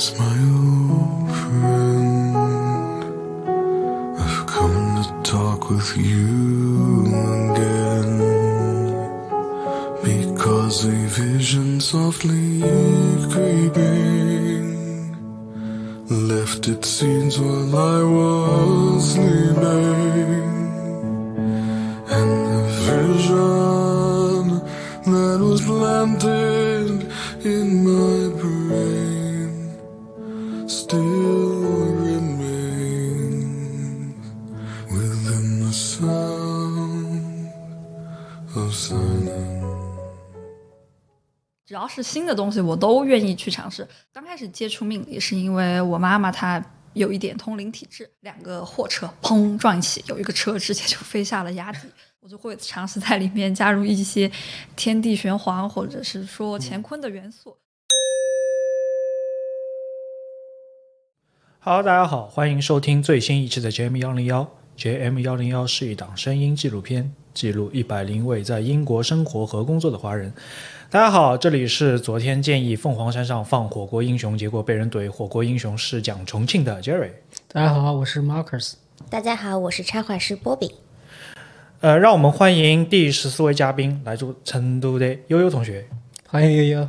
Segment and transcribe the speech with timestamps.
[0.00, 3.02] Yes, my old friend,
[4.18, 7.04] I've come to talk with you
[7.52, 8.12] again.
[10.02, 10.88] Because a
[11.20, 12.62] vision softly
[13.30, 14.68] creeping
[16.08, 20.50] left its scenes while I was sleeping.
[22.18, 24.44] And the vision
[25.12, 26.88] that was planted
[27.44, 28.19] in my
[41.92, 43.86] 是新的东西，我都愿意去尝试。
[44.12, 51.80] 刚开始接触命理，是因为我妈妈她有一点通灵体质，两个货车砰撞一起，有一个车直接就飞下了崖底，
[52.20, 54.30] 我就会尝试在里面加入一些
[54.76, 57.56] 天地玄黄，或者是说乾坤的元素。
[61.58, 64.48] Hello，大家好，欢迎收听最新一期的 JM 幺零幺。
[64.78, 70.32] JM 幺零幺是一档声音纪录片，记录一百零位在英国生活和工作的华人。
[70.92, 77.12] 大家好，这里是昨天建议凤凰山上放火锅英雄，结果被人怼火锅英雄是讲重庆的 Jerry。
[77.46, 78.72] 大家好，我是 Marcus。
[79.08, 80.74] 大家好，我是插画师波比。
[81.80, 85.86] 呃，让我们欢迎第十四位嘉宾，来自成都的悠悠同学。
[86.26, 86.88] 欢迎悠悠。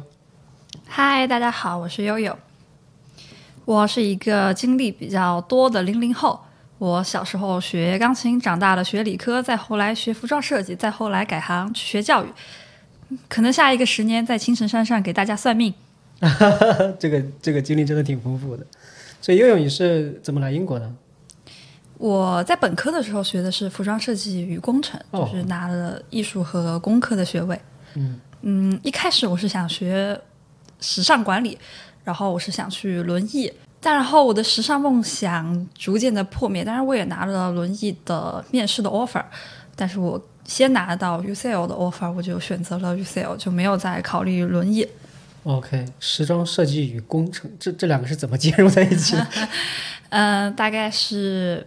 [0.88, 2.36] 嗨，大家好，我是悠悠。
[3.66, 6.40] 我是一个经历比较多的零零后。
[6.80, 12.30] 我小时候学钢琴，长大了学理科，再后来学服装设计，再后来改行去学教育。
[13.30, 15.74] 可能下一个十年在青城山上给大家算命。
[17.00, 18.66] 这个这个经历真的挺丰富的。
[19.22, 20.92] 所以悠悠，你是怎么来英国的？
[21.98, 27.60] 我在本科的时候学的是服装设计与工程，哦就是拿了艺术和工科的学位。
[27.94, 30.20] 嗯嗯，一开始我是想学
[30.80, 31.56] 时尚管理，
[32.04, 36.66] 然后我是想去轮艺，但然后我的时尚梦想逐渐的破灭。
[36.66, 39.24] 当然，我也拿了轮艺的面试的 offer，
[39.76, 40.20] 但是我
[40.52, 44.86] 先拿到 UCL 的 offer，我就选择了 UCL，就没有再考虑轮椅。
[45.44, 49.28] ，OK，时装设计与工程，这这两个是怎么接入在一起的？
[50.10, 51.66] 嗯， 大概是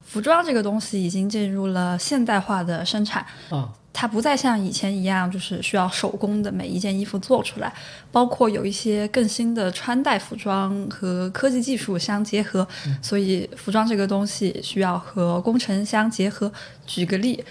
[0.00, 7.70] 服装这个东西已经进入了现代化的生产，啊，它不再像以前一样，就是需要手工的每一件衣服做出来，
[8.10, 12.66] 包括有一些更新的穿戴服装和科技技术相结合，
[13.02, 16.50] 所以服装这个东西需要和工程相结合。
[16.86, 17.44] 举个例，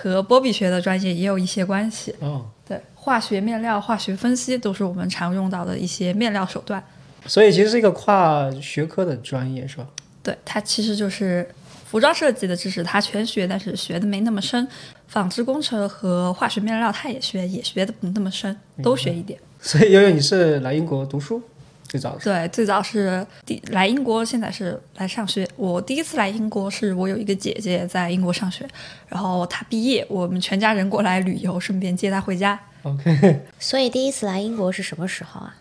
[0.00, 2.14] 和波比学的专业也有一些关系。
[2.20, 6.82] 哦，对，化学面料、化学分析都是我们常用到的一些面料手段。
[7.26, 9.86] 所以其实是一个跨学科的专业，是吧？
[10.22, 11.46] 对，它其实就是
[11.84, 14.66] 服装设计的知识，它全学，但是学的没那么深。
[15.06, 19.38] 纺织工程和化学面料，它也学，也学的不那么深，都学一点。
[19.60, 21.42] 所以悠悠，你是来英国读书
[21.90, 22.24] 最早是？
[22.24, 25.46] 对，最早是第来英国，现在是来上学。
[25.56, 28.64] 我第一次来英国是我有一个姐姐在英国上学，
[29.08, 32.58] 然后她毕业，我们全家人过来旅游，顺便接她回家。
[32.84, 35.56] OK， 所以第一次来英国是什么时候啊？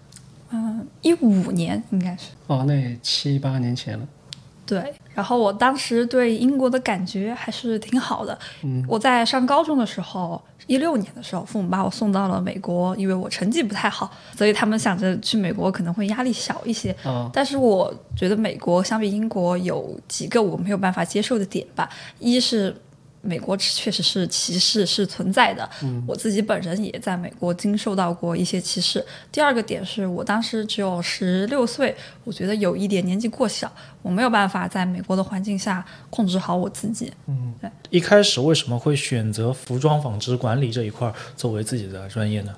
[0.52, 2.28] 嗯，一五年应该是。
[2.46, 4.08] 哦，那也七八年前了。
[4.70, 8.38] 对，然后我当时对英国的感觉还是挺好的。
[8.64, 16.96] 嗯我在上高中的时候，一六年的时候，父母把我送到了美国，因为我成绩不太好，所以他们想着去美国可能会压力小一些。
[17.04, 22.76] 哦，但是我觉得美国相比英国有几个我没有办法接受的点吧，一是。
[23.22, 25.70] 美国确实是歧视是存在的，
[26.08, 29.06] 我自己本人也在美国经受到过一些歧视。
[29.32, 33.72] 第二个点是我当时只有十六岁，我觉得有一点年纪过小，
[34.02, 37.12] 我没有办法在美国的环境下控制好我自己。
[37.28, 37.54] 嗯
[37.90, 42.56] 一开始为什么会选择服装纺织管理这一块儿作为自己的专业呢？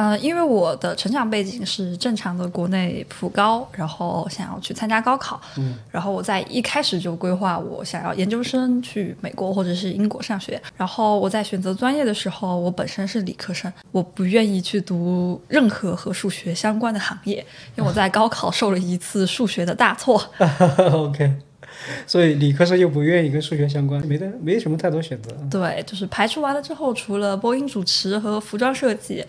[0.00, 10.58] 呃，因为我的成长背景是正常的国内普高，然后想要去参加高考，嗯，然后我在一开始就规划我想要研究生去美国或者是英国上学。
[10.74, 17.44] 然后我在选择专业的时候，我本身是理科生，我不愿意去读任何和数学相关的行业，
[17.76, 20.24] 因为我在高考受了一次数学的大错。
[20.94, 21.30] OK，
[22.06, 25.30] 所以理科生又不愿意跟数学相关，没得没什么太多选择。
[25.50, 29.22] 对，就是排除完了之后，除了播音主持和服装设计。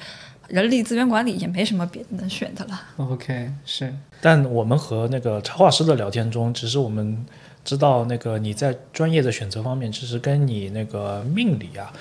[0.51, 2.81] 人力资源管理也没什么别的能选的了。
[2.97, 7.25] OK，是但我们和那个插画师的聊天中，其实我们
[7.63, 11.91] 知道那个你在专业的选择方面，其实跟你那个命理啊，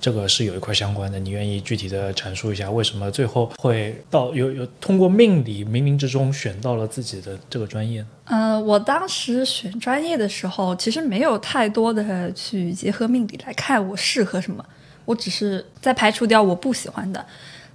[0.00, 1.18] 这个是有一块相关的。
[1.18, 8.06] 你愿意具体的阐述一下，为什么最后会到有有通过命理冥冥之中选到了自己的这个专业呢？
[8.26, 14.64] 呃，我当时选专业的时候，其实没有太多的去结合命理来看我适合什么，
[15.04, 17.24] 我只是在排除掉我不喜欢的。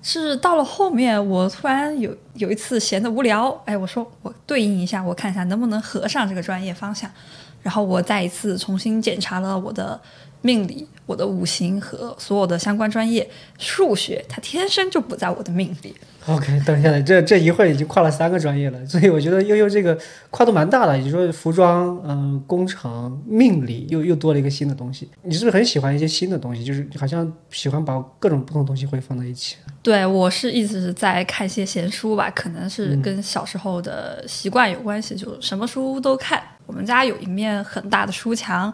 [0.02, 7.10] 是到了后面，我突然有有一次闲得无聊，哎，我说我对应一下，我看一下能不能合上这个专业方向。
[7.62, 10.02] 然后我再一次重新检查了我的
[10.42, 13.30] 命理、我的五行和所有的相关专业。
[13.60, 15.96] 数学它天生就不在我的命里。
[16.26, 19.96] OK，等一下，这这一会儿已经跨了三个专业了，所以我觉得悠悠这个
[20.32, 25.08] 跨度蛮大的，也就是说服装、嗯、工程、命理又又多了一个新的东西。
[25.22, 26.64] 你是不是很喜欢一些新的东西？
[26.64, 29.58] 就是好像喜欢把各种不同的东西会放在一起。
[29.84, 36.42] 对我是一直在看一些闲书吧，可能是跟小时候的习惯有关系，就什么书都看。
[36.68, 38.72] 我们家有一面很大的书墙，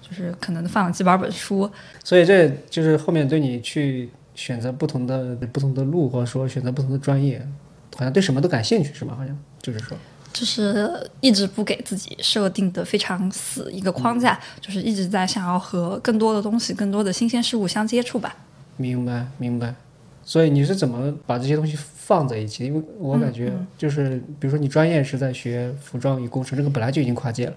[0.00, 1.70] 就是可能放了几百本书。
[2.02, 7.46] 所以这就是后面对你去选择不同的不同的路，或者说选择不同的专业，
[7.94, 9.14] 好像对什么都感兴趣，是吗？
[9.14, 9.96] 好像就是说，
[10.32, 18.34] 就是一直不给自己设定的非常死一个框架，就是一直在想要和更多的东西、更多的新鲜事物相接触吧。
[18.78, 19.74] 明白明白。
[20.28, 22.66] 所以你是怎么把这些东西放在一起？
[22.66, 27.54] 因为我感觉就是，比如说你专业是在学服装与工程，这个本来就已经跨界了，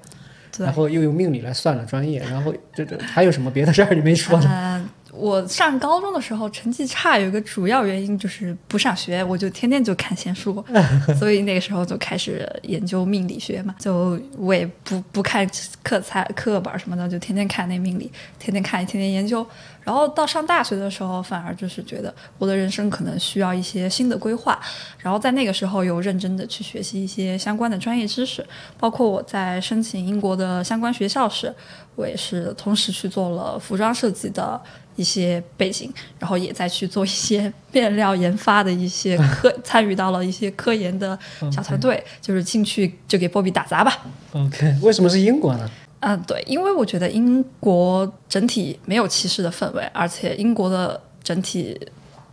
[0.60, 4.48] 然后又用命理来算了专业，然后这这还有什么别的事儿你没说呢？
[4.48, 4.89] 嗯，
[5.19, 10.63] 我上高中的时候成绩差，有一个主要原因就是不上学，我就天天就看闲书，
[11.19, 13.75] 所以那个时候就开始研究命理学嘛。
[13.80, 15.48] 就我也不不看
[15.83, 19.45] 课材课本什么的，就天天看那命理，天天看，天天研究。
[19.81, 24.60] 然后到上大学的时候，反而就是觉得我的人生可能需要一些新的规划，
[25.00, 28.45] 然后在那个时候又认真的去学习一些相关的专业知识，
[28.77, 31.51] 包括我在申请英国的相关学校时，
[31.95, 34.62] 我也是同时去做了服装设计的
[34.99, 41.17] 一些背景，然后也在去做一些 面料研发的一些科， 参与到了一些科研的
[41.51, 44.05] 小团队，就是进去就给波比打杂吧。
[44.33, 45.69] OK，为什么是英国呢？
[46.01, 51.79] 嗯，对，因为我觉得英国整体没有歧视的氛围，而且英国的整体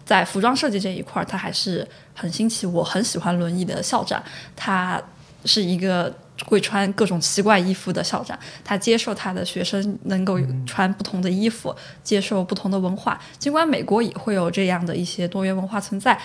[0.04, 2.66] 在服装设计这一块儿，它还是很新奇。
[2.66, 4.22] 我很喜欢轮椅的校长，
[4.54, 5.02] 他
[5.44, 6.12] 是一个
[6.44, 13.18] 会穿各种奇怪衣服的校长，他接受他的学生能够穿不同的衣服，接受不同的文化。
[13.38, 16.18] 尽管美国也会有这样的一些多元文化存在，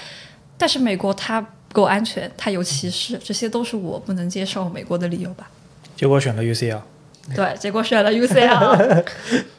[0.57, 5.49] 但是美国它不够安全，它有歧视，这些都是我不能接受美国的理由吧。
[5.95, 6.81] 结果选了 UCL。
[7.35, 9.05] 对，结果选了 UCL。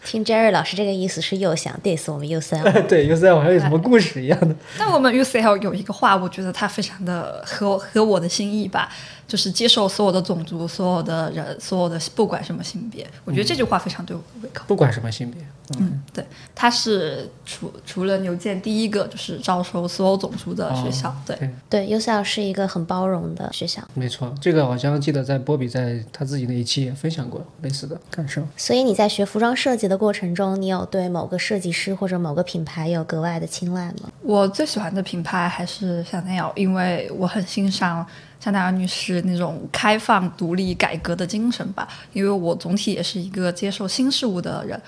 [0.04, 4.54] 听 Jerry 老师这个意思是又想 diss 我们 UCL，， 对，又在好像有什么故事一样的。
[4.78, 8.90] 那我们 UCL 有一个话，我觉得它非常的合合我的心意吧，
[9.32, 13.10] 就是接受所有的种族、所有的人、所有的不管什么性别。
[13.24, 14.62] 我觉得这句话非常对我胃口。
[14.68, 15.42] 不管什么性别，
[15.78, 16.22] 嗯，对，
[16.54, 21.16] 它是除除了牛剑第一个就是招收所有种族的学校。
[21.24, 28.46] 对，对，对 U 校是一个很包容的学校，没错，这个好像记得在波比在他自己那一期也分享过类似的感受。
[28.58, 34.10] 所以你在学服装设计的过程中，你有对某个设计师或者某个品牌有格外的青睐吗？
[34.20, 38.06] 我最喜欢的品牌还是香奈儿，因为我很欣赏
[38.42, 41.86] 香奈儿女士那种开放、独立、改革的精神吧。
[42.12, 44.80] 因为我总体也是一个接受新事物的人，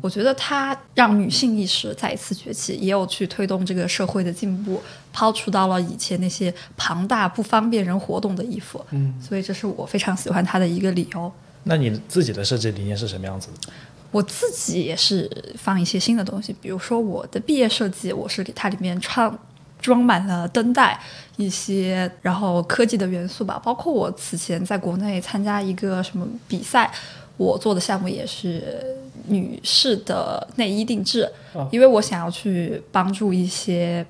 [0.00, 4.80] 我觉得她让女性意识再一次崛起，也有去推动这个社会的进步，
[5.12, 8.82] 抛除到了以前那些庞大不方便人活动的衣服。
[8.92, 11.30] 嗯，所以这是我非常喜欢她的一个理由。
[11.64, 13.72] 那你自己的设计理念是什么样子的？
[14.10, 19.38] 我自己也是放一些新的东西，比如说我的毕业设计，我是给它里面装
[19.82, 20.98] 装满了灯带，
[21.36, 26.90] 一些然后科技的元素吧，包括我此前在国内参加一个什么比赛，
[27.36, 28.82] 我做的项目也是
[29.26, 31.68] 女士的内衣定制，哦。
[31.70, 34.06] 因为我想要去帮助一些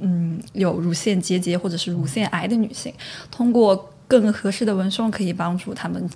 [0.00, 2.92] 嗯有乳腺结节或者是乳腺癌的女性，
[3.30, 6.08] 通过更合适的文胸可以帮助她们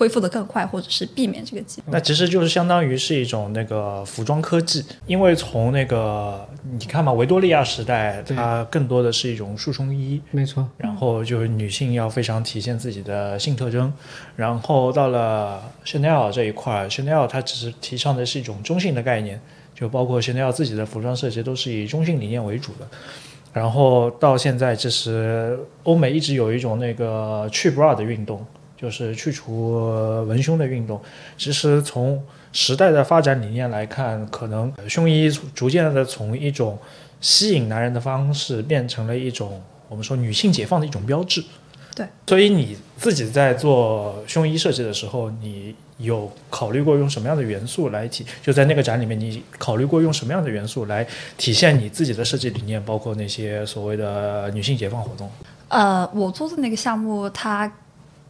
[0.00, 1.90] 恢复的更快，或者是避免这个疾病。
[1.92, 13.92] 那其实就是相当于是一种那个服装科技，因为从那个你看嘛，维多利亚时代，它更多的是一种束胸衣，没错，然后就是女性要非常体现自己的性特征，
[14.36, 19.38] 然后到了 Chanel 这一块，Chanel 它只是提倡的是一种中性的概念，
[19.74, 22.88] 就包括 Chanel 自己的服装设计都是以中性理念为主的。
[23.52, 28.46] 然后到现在，其实欧美一直有一种那个去 bra 的运动，
[28.80, 29.72] 就是去除
[30.26, 31.00] 文胸的运动。
[31.36, 32.22] 其实从
[32.52, 36.78] 时代的发展理念来看，可能胸衣逐渐的从一种
[37.20, 41.44] 吸引男人的方式，变成了一种我们说女性解放的一种标志。
[41.94, 48.24] 对，所以你自己在做胸衣设计的时候，你有考虑过用什么样的元素来体？
[48.40, 51.06] 就在那个展里面，你考虑过用什么样的元素来
[51.36, 55.28] 体现你自己的设计理念，包括那些所谓的女性解放活动？
[55.68, 57.70] 呃，我做的那个项目，它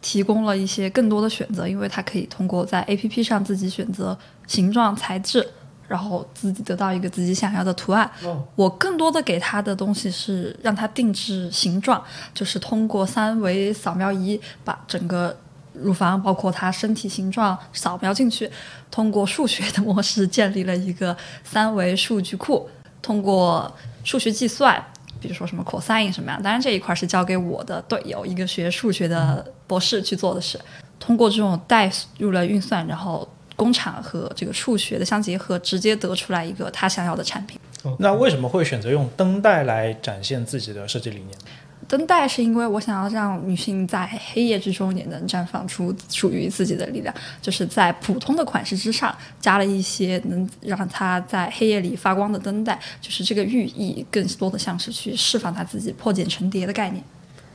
[0.03, 4.17] 提供了一些更多的选择，因为它可以通过在 APP 上自己选择
[4.47, 5.47] 形状、材质，
[5.87, 8.11] 然后自己得到一个自己想要的图案。
[8.25, 12.03] 哦我更多的给他的东西是让他定制形状，
[12.33, 15.37] 就是通过三维扫描仪把整个
[15.73, 18.51] 乳房，包括他身体形状扫描进去，
[18.91, 22.69] 通过数学的模式建立了一个三维数据库，
[23.03, 23.71] 通过
[24.03, 24.83] 数学计算。
[25.21, 30.59] 比如说什么 cosine 什么样，当然这一块是交给我的队友，一个学数学的博士去做的事。
[30.99, 37.61] 通过这种代入了运算，然后工厂和这个数学的相结合，直接得出来一个他想要的产品。
[37.99, 41.39] 那为什么会选择用灯带来展现自己的设计理念？
[41.91, 57.03] 灯带是因为我想要让女性在黑夜之中也能绽放出属于自己的力量，就是在普通的款式之上加了一些能让她在黑夜里发光的灯带，就是这个寓意更多的像是去释放她自己破茧成蝶的概念。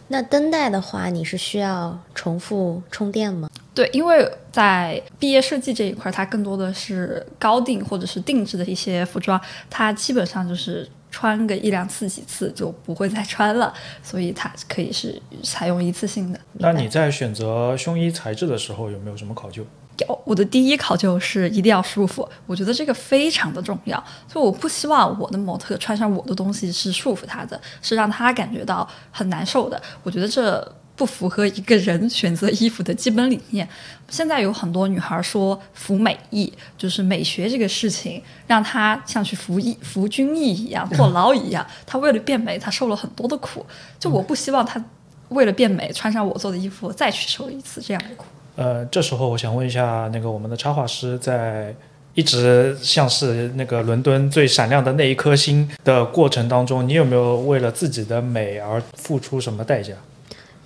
[0.09, 3.49] 那灯带的话，你是需要重复充电吗？
[3.73, 9.39] 对，因为在毕业设计这一块，它更多的是高定或者是定制的一些服装，
[9.69, 16.39] 它基本上就是穿个一两次、几次就不会再穿了， 所以它可以是采用一次性的。
[16.55, 19.65] 那你在选择胸衣材质的时候有没有什么考究？
[19.99, 29.81] 有我的第一考究是一定要舒服，我觉得这个非常的重要，所以我不希望我的模特穿上我的东西是束缚他的，是让他感觉到很难受的。
[30.03, 33.67] 我觉得这不符合一个人选择衣服的基本理念。
[34.07, 41.65] 现在有很多女孩说服美役，就是美学这个事情，让她像去服役、服军役一样，坐牢一样。
[41.85, 43.65] 她为了变美，她受了很多的苦。
[43.99, 44.83] 就我不希望她
[45.29, 48.25] 为了变美穿上我做的衣服，再去受一次这样的苦。
[48.55, 51.73] 呃，这时候我想问一下，那个我们的插画师在
[52.13, 59.93] 一直像是那个伦敦最闪亮的那一颗星的过程当中，你有没有为了自己的美而付出什么代价？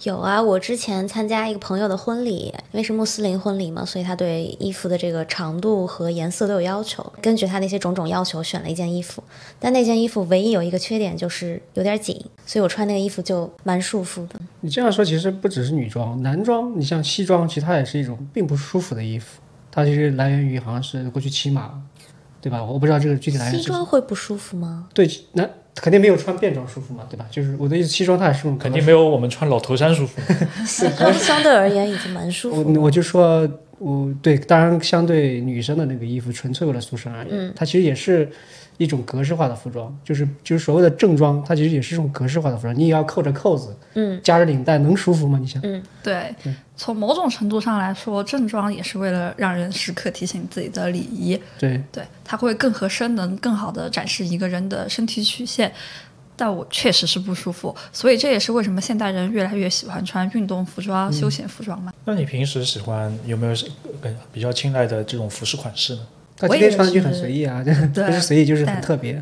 [0.03, 7.05] 有啊，我之前参加一个朋友的婚礼，因为是穆斯林婚礼嘛，所以他对衣服的这个长度和颜色都有要求。
[7.21, 9.21] 根据他那些种种要求选了一件衣服，
[9.59, 14.39] 但那件衣服唯一有一个缺点就是有点紧，所以我穿那个衣服就蛮束缚的。
[14.61, 19.41] 你这样说，其实不只是女装，男装，你像西装，其实它也是一种并不舒服的衣服。
[19.69, 21.73] 它其实来源于好像是过去骑马，
[22.41, 22.63] 对吧？
[22.63, 23.67] 我不知道这个具体来源西。
[23.67, 24.87] 装会不舒服吗？
[24.93, 25.47] 对，那
[25.81, 27.25] 肯定没有穿便装舒服嘛，对吧？
[27.31, 30.19] 就是我的意思，西装它也舒服肯定没有我们穿老头衫舒服。
[30.65, 32.79] 西装相对而言已经蛮舒服了。
[32.79, 38.29] 我我就说，我对，当然相对女生的那个衣服，纯粹为了塑身而言，它其实也是
[38.79, 42.73] 一种格式化的服装，就是就是所谓的正装，它其实也是一种格式化的服装。
[42.75, 45.37] 你也要扣着扣子，嗯，夹着领带，能舒服吗？
[45.39, 45.61] 你想？
[45.63, 46.33] 嗯对，
[46.77, 51.39] 从某种程度上来说，正装也是为了让人时刻提醒自己的礼仪。
[51.59, 55.71] 对，对，它会更合身，能更好的展示一个人的身体曲线。
[56.37, 61.91] 但我确实是不舒服，所以这也是为什么现代人越来越喜欢穿运动服装、休闲服装嘛。
[62.05, 63.53] 那你平时喜欢有没有
[64.31, 66.01] 比较青睐的这种服饰款式呢？
[66.39, 67.73] 他今我也天穿的就很随意啊，对
[68.05, 69.21] 不是随意就是很特别。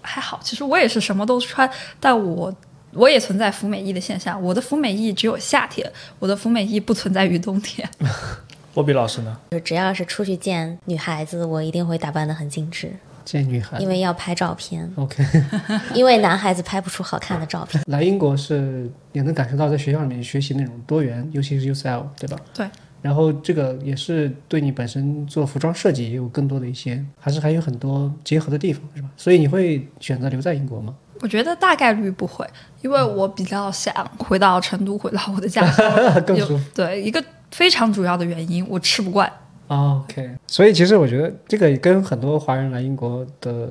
[0.00, 1.68] 还好，其实我也是什么都穿，
[1.98, 2.54] 但我
[2.92, 4.40] 我也存在服美役的现象。
[4.42, 7.88] 我的服美役只有夏天，我的服美役不存在于冬天。
[8.72, 9.36] 波比老师呢？
[9.52, 12.92] 就只要是出去见女孩子，我一定会打扮得很精致，
[13.24, 15.24] 见女孩因为要拍照片，，OK，
[15.94, 17.82] 因为男孩子拍不出好看的照片。
[17.86, 22.36] 来英国是也能感受到在学校里面学习那种多元，尤其是 UCL，对吧？
[22.52, 22.66] 对。
[23.04, 29.10] 然后这个也是对你本身做服装设计也有更多的一些，还是还有很多结合的地方，是吧？
[29.14, 30.94] 所以你会选择留在英国吗？
[31.20, 32.48] 我觉得大概率不会，
[32.80, 35.84] 因为我比较想回到成都，回到我的家乡。
[36.24, 36.64] 更舒服。
[36.74, 39.30] 对一个非常主要的原因，我吃不惯。
[39.66, 43.70] OK，所以其实我觉得这个跟很多华人来英国的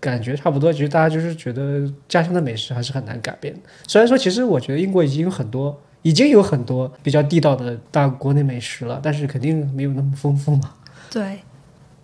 [0.00, 3.60] 感觉差不多，其实大家就是觉得家乡的美食还是很难改变的。
[3.86, 10.72] 虽然说，其实我觉得英国已经有很多，已经有很多比较地道的大国内美食了，但是肯定没有那么丰富嘛。
[11.10, 11.40] 对，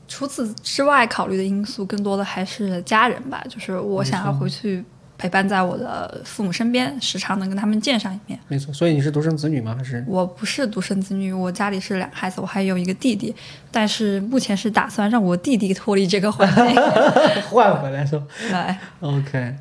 [0.08, 4.84] 除此之外，考虑的因素更多的还是家人吧，就是我想要回去
[5.16, 8.36] 陪伴在我的父母身边，时常能跟他们见上一面。
[8.48, 9.76] 没错，所以你是独生子女吗？
[9.78, 13.32] 还是我不是独生子女，我家里是两个孩子，我还有一个弟弟，
[13.70, 16.74] 但是目前是打算让我弟弟脱离这个环境。
[17.48, 19.54] 换回来说对，？OK，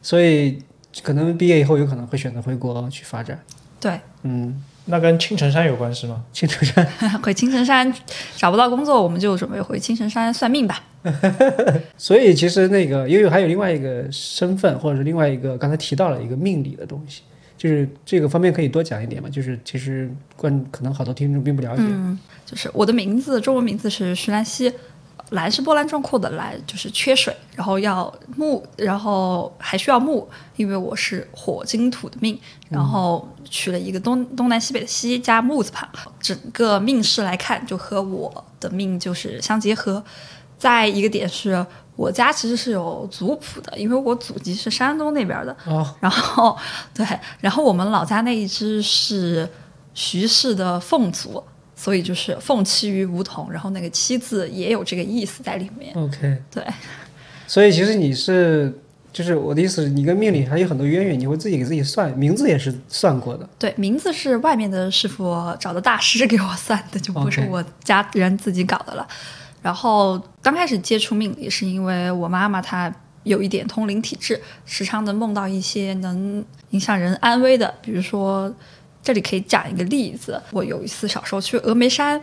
[0.00, 0.62] 所以
[1.02, 3.36] 可能毕业以后有可能会选择回国去发展。
[3.82, 6.22] 对，嗯，那跟青城山有关系吗？
[6.32, 6.86] 青城山。
[7.20, 7.92] 回青城山
[8.36, 10.80] 找不到工作，我们就准备回青城山算命吧。
[11.98, 17.22] 所以其实那个悠悠还有另外一个身份，或者是另外一个刚才提到了一个命理的东西，
[17.58, 19.28] 就是这个方面可以多讲一点嘛。
[19.28, 21.82] 就是其实观可能好多听众并不了解。
[21.84, 24.72] 嗯，就是我的名字，中文名字是徐兰溪，
[25.32, 35.88] 兰是波澜壮阔的兰，就是缺水，然后要木，然后还需要木，因为我是火金土的命，然后取了一个东东南西北的西加木字旁，
[36.20, 40.02] 整个命势来看就和我的命就是相结合。
[40.56, 45.56] 再一个点是我家其实是有族谱的，因为我祖籍是山东那边的。
[45.66, 46.56] 哦，然后
[46.94, 47.04] 对，
[47.40, 49.48] 然后我们老家那一支是
[49.92, 51.42] 徐氏的凤族，
[51.74, 55.92] 所以就是凤栖于梧桐，然后那个栖字也有这个意思在里面。
[55.94, 56.64] OK，对，
[57.46, 58.72] 所以其实你是，
[59.12, 63.48] 就是我的意思是，你跟命理还有很多渊源，你会自己给自己算，名字也是算过的。
[63.58, 69.06] 对，名字是外面的师傅找的大师给我算的，就不是我家人自己搞的了。
[69.60, 78.52] 然后刚开始接触命理，是因为我妈妈她有一点通灵体质，时常能梦到一些能影响人安危的，比如说，
[79.02, 80.40] 这里可以讲一个例子。
[80.52, 82.20] 我有一次小时候去峨眉山，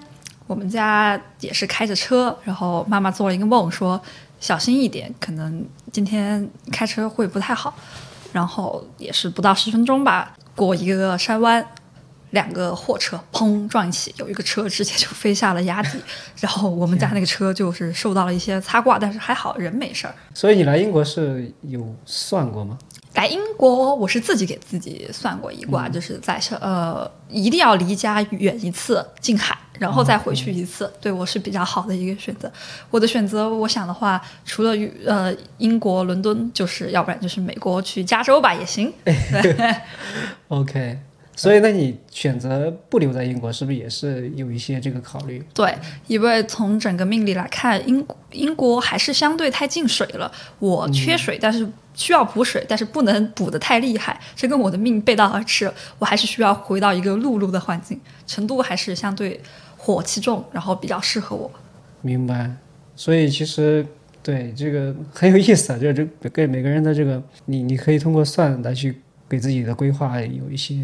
[0.47, 4.01] 我们家也是开着车，然后妈妈做了一个梦，说
[4.39, 7.73] 小心一点，可能今天开车会不太好。
[8.31, 11.65] 然后也是不到十分钟吧，过一个山湾，
[12.29, 15.99] 两个货车砰撞一起，有一个车直接就飞下了崖底，
[16.39, 20.13] 然后我们家那个车就是受到了一些擦挂，但是还好人没事儿。
[20.35, 22.77] 所以你来英国是有算过吗？
[23.15, 32.51] 来英国，我是自己给自己算过一卦，就是在呃一定要离家远一次，近海，然后再回去一次，对我是比较好的一个选择。
[32.91, 34.73] 我的选择，我想的话，除了
[35.05, 38.93] 呃英国伦敦，就是要不然就是美国去加州吧也行。
[39.03, 39.73] 对
[40.49, 40.99] OK，
[41.41, 45.41] 所以那你选择不留在英国，是不是也是有一些这个考虑？
[45.53, 45.73] 对，
[46.07, 50.29] 因为从整个命理来看，英英国还是相对太进水了。
[50.59, 55.71] 我缺水，但是需要补水，但是不能补得太厉害，这跟我的命背道而驰。
[55.97, 57.97] 我还是需要回到一个陆路的环境。
[58.27, 59.39] 成都还是相对
[59.77, 61.49] 火气重，然后比较适合我。
[62.01, 62.51] 明白。
[62.97, 63.85] 所以其实
[64.21, 70.75] 对这个 很有意思啊，就是这跟每个人的这个，你你可以通过算来去给自己的规划有一些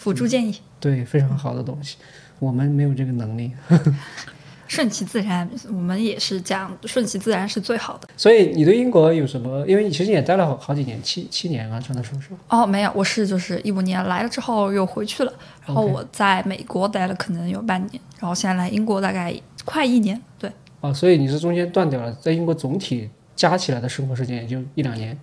[0.00, 1.98] 辅助建议，对非常好的东西。
[2.38, 3.52] 我们没有这个能力，
[4.66, 8.08] 顺其自然，我们也是讲顺其自然是最好的。
[8.16, 9.62] 所以你对英国有什么？
[9.66, 12.28] 因为你其实也待了好好几年，七七年啊，刚才说是？
[12.48, 15.32] 哦，没有，我是就是一五年来了之后又回去了，
[15.66, 19.34] 然后我在美国待了可能有半年，然后现在来英国大概
[19.66, 20.50] 快一年，对。
[20.80, 25.18] 哦，所以你是中间断掉了，在英国总体加起来的生活时间也就一两年。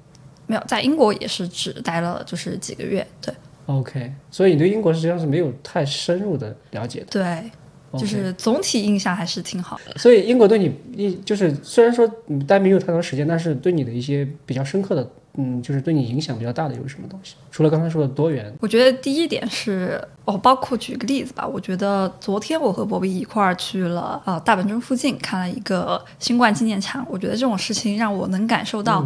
[0.45, 3.33] 没有，在英国也是只待了就是几个月，对
[3.67, 7.05] OK，所以你对英国实际上是没有太深入的了解的。
[7.11, 7.51] 对
[7.97, 9.97] 就是总体印象还是挺好的。
[9.97, 17.35] 所以英国对你一就是虽然说你待没有太长时间，但是对你的一些比较深刻的，嗯，就是对你影响比较大的有什么东西？
[17.49, 29.05] 除了刚才说的多元，我觉得第一点是，哦，包括举个例子吧，我觉得昨天我和博比一块儿去了呃大本钟附近看了一个新冠纪念墙，我觉得这种事情让我能感受到。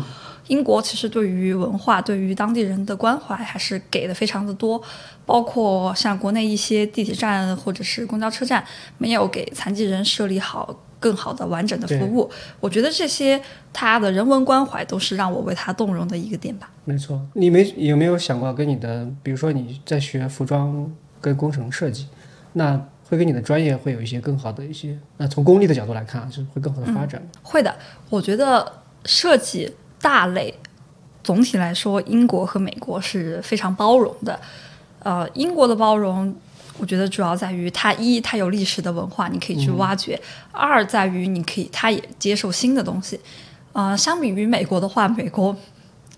[0.51, 4.81] 英国其实对于文化、对于当地人的关怀还是给的非常的多，
[5.25, 8.61] 包括像国内一些地铁站或者是公交车站
[8.97, 16.69] 没有给残疾人设立好更好的完整的服务，我觉得这些他的人文关怀都是让我为他动容的一个点吧。
[16.83, 17.25] 没错。
[17.33, 22.07] 你没有没有想过跟你的，比如说你在学服装跟工程设计，
[22.53, 27.25] 那会跟你的专业会有一些更好的一些，那从功利的角度来看啊，是会更好的发展。
[27.41, 27.73] 会的，
[28.09, 30.53] 我觉得设计大类
[31.23, 34.39] 总体来说，英国和美国是非常包容的。
[35.03, 36.35] 呃，英国的包容，
[36.77, 40.15] 我觉得主要在于它一它有历史的文化，你可以去挖掘；
[40.51, 43.19] 二在于你可以它也接受新的东西。
[43.73, 45.55] 呃，相比于美国的话，美国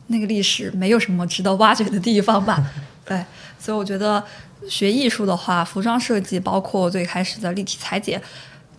[0.08, 2.66] 那个历史没有什么值得挖掘的地方吧？
[3.06, 3.24] 对，
[3.60, 4.24] 所以我觉得
[4.70, 8.22] 学艺术的话，服装设计包括最开始的立体裁剪。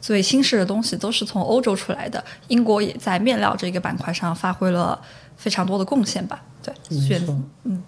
[0.04, 5.00] 最新式的东西都是从欧洲出来的，英国也在面料这个板块上发挥了
[5.34, 6.42] 非常多的贡献吧。
[6.62, 7.36] 对，选没错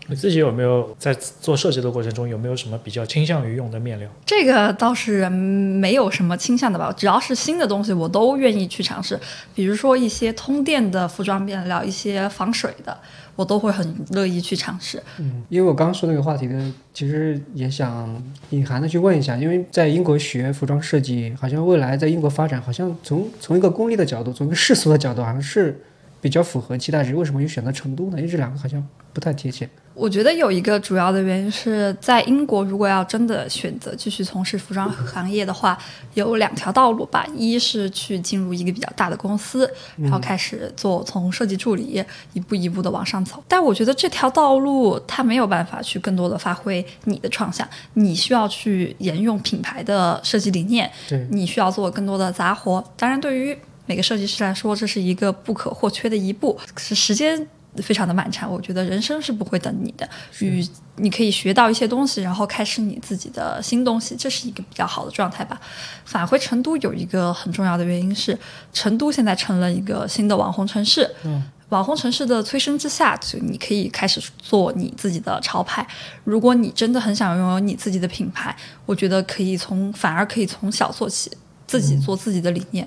[0.07, 4.09] 你自己有没有在做设计的过程中有没有什么比较倾向于用的面料？
[4.25, 9.21] 这个倒是没有什么倾向的吧，只要是新的东西，我都愿意去尝试。
[9.55, 12.99] 比如说一些通电的服装面料，一些防水的，
[13.37, 15.01] 我都会很乐意去尝试。
[15.19, 18.21] 嗯因为我刚刚说那个话题呢，其实也想
[18.51, 25.79] 隐含的去问一下，因为在英国学服装设计，好像未来在英国发展，好像从从一个功利的角度，从一个世俗的角度，好像是
[26.21, 27.15] 比较符合期待值。
[27.15, 28.17] 为什么又选择成都呢？
[28.17, 29.69] 因为这两个好像不太贴切。
[29.97, 35.77] 我觉得有一个主要的原因是在英国，如果要真的选择继续从事服装行业的话，
[36.13, 37.27] 有两条道路吧。
[37.35, 42.05] 一是去进入一个比较大的公司，然后开始做从设计助理，
[42.35, 43.43] 一步一步的往上走。
[43.49, 52.85] 但我觉得这条道路它没有办法去更多的发挥你的创想，你需要去沿用品牌的设计理念，对，你需要做更多的杂活。
[52.99, 53.57] 当然，对于
[53.87, 56.59] 每个设计师来说，这是一个不可或缺的一步。
[56.75, 57.47] 可是时间
[57.83, 58.51] 非常的漫长。
[58.51, 60.09] 我觉得人生是不会等你的，
[60.41, 65.61] 与你可以学到一些东西，然后开始你自己的新东西，这是一个比较好的状态吧。
[66.05, 68.39] 返回成都有一个很重要的原因是，
[68.73, 71.11] 成都现在成了一个新的网红城市。
[71.25, 71.43] 嗯。
[71.71, 75.85] 网红城市的催生之下，就你可以开始做你自己的潮牌。
[76.23, 81.29] 如果你真的很想拥有你自己的品牌，我觉得可以从反而可以从小做起，
[81.67, 82.87] 自己做自己的理念。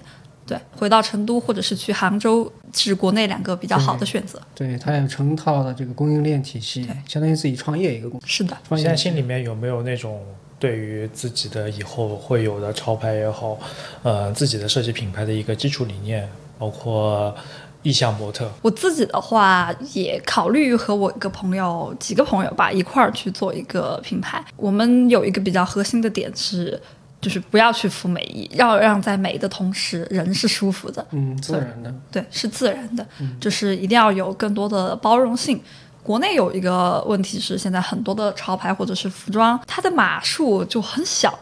[0.50, 4.42] 对，回到成都或者是去杭州，是国内两个比较好的选择。
[4.56, 8.26] 对，它有成套的这个供应链体系，相当于自己创业一个公司。
[8.26, 10.26] 是的，创业现在心里面有没有那种
[10.58, 13.60] 对于自己的以后会有的潮牌也好，
[14.02, 17.36] 呃，自己的设计品牌的一个基础理念，包括
[17.84, 18.50] 意向模特？
[18.64, 24.44] 我自己的话也考虑和我一个朋友、几个朋友吧一块儿去做一个品牌。
[24.58, 26.82] 我们有一个比较核心的点是。
[27.22, 33.06] 就是不要去服美役，要让在美的同时人是舒服的，嗯，自然的，对，是自然的，
[33.40, 35.62] 就是一定要有更多的包容性。
[36.02, 41.38] 国内有一个问题是，现在很多的潮牌或者是服装，它的码数就很小，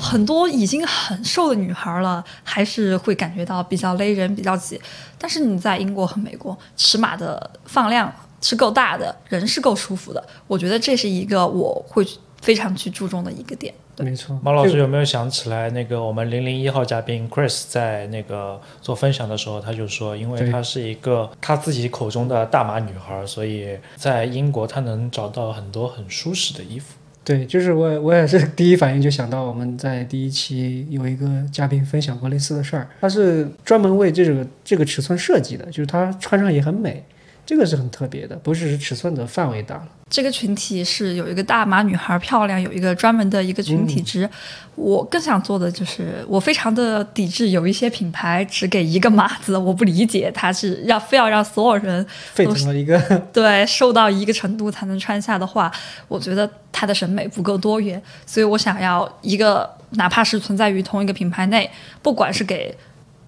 [0.00, 4.80] 很多已经很瘦的女孩了，还是会感觉到比较勒人、比较挤。
[5.18, 12.04] 但是你在英国和美国，尺码的放量是够大的，人是够舒服的，我觉得这是一个我会
[12.40, 13.72] 非常去注重的一个点。
[13.98, 14.38] 没错。
[14.42, 26.94] 毛老师有没有想起来，那个我们零零一号嘉宾 Chris 在那个做分享的时候，他就说，因为她是一个他自己口中的大码女孩，所以在英国她能找到很多很舒适的衣服。
[27.22, 37.04] 对，就是我我也是 第一反应就想到我们在第一期有一个嘉宾分享过类似的事儿，他是专门为这个这个尺寸设计的，就是他穿上也很美。
[37.50, 39.88] 这个是很特别的，不是尺寸的范围大了。
[40.08, 44.30] 这个群体是有一个大码女孩漂亮，有一个专门的一个群体值。
[44.76, 52.96] 我更想做的就是，我非常的抵制有一些品牌只给一个码子，我不理解它是要非要让所有人沸腾了一个
[53.34, 55.72] 对瘦到一个程度才能穿下的话，
[56.06, 58.00] 我觉得它的审美不够多元。
[58.24, 61.68] 所以我想要一个，哪怕是存在于同一个品牌内，
[62.00, 62.72] 不管是给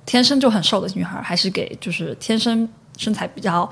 [0.06, 3.68] 天生就很瘦的女孩，还是给就是天生身材比较。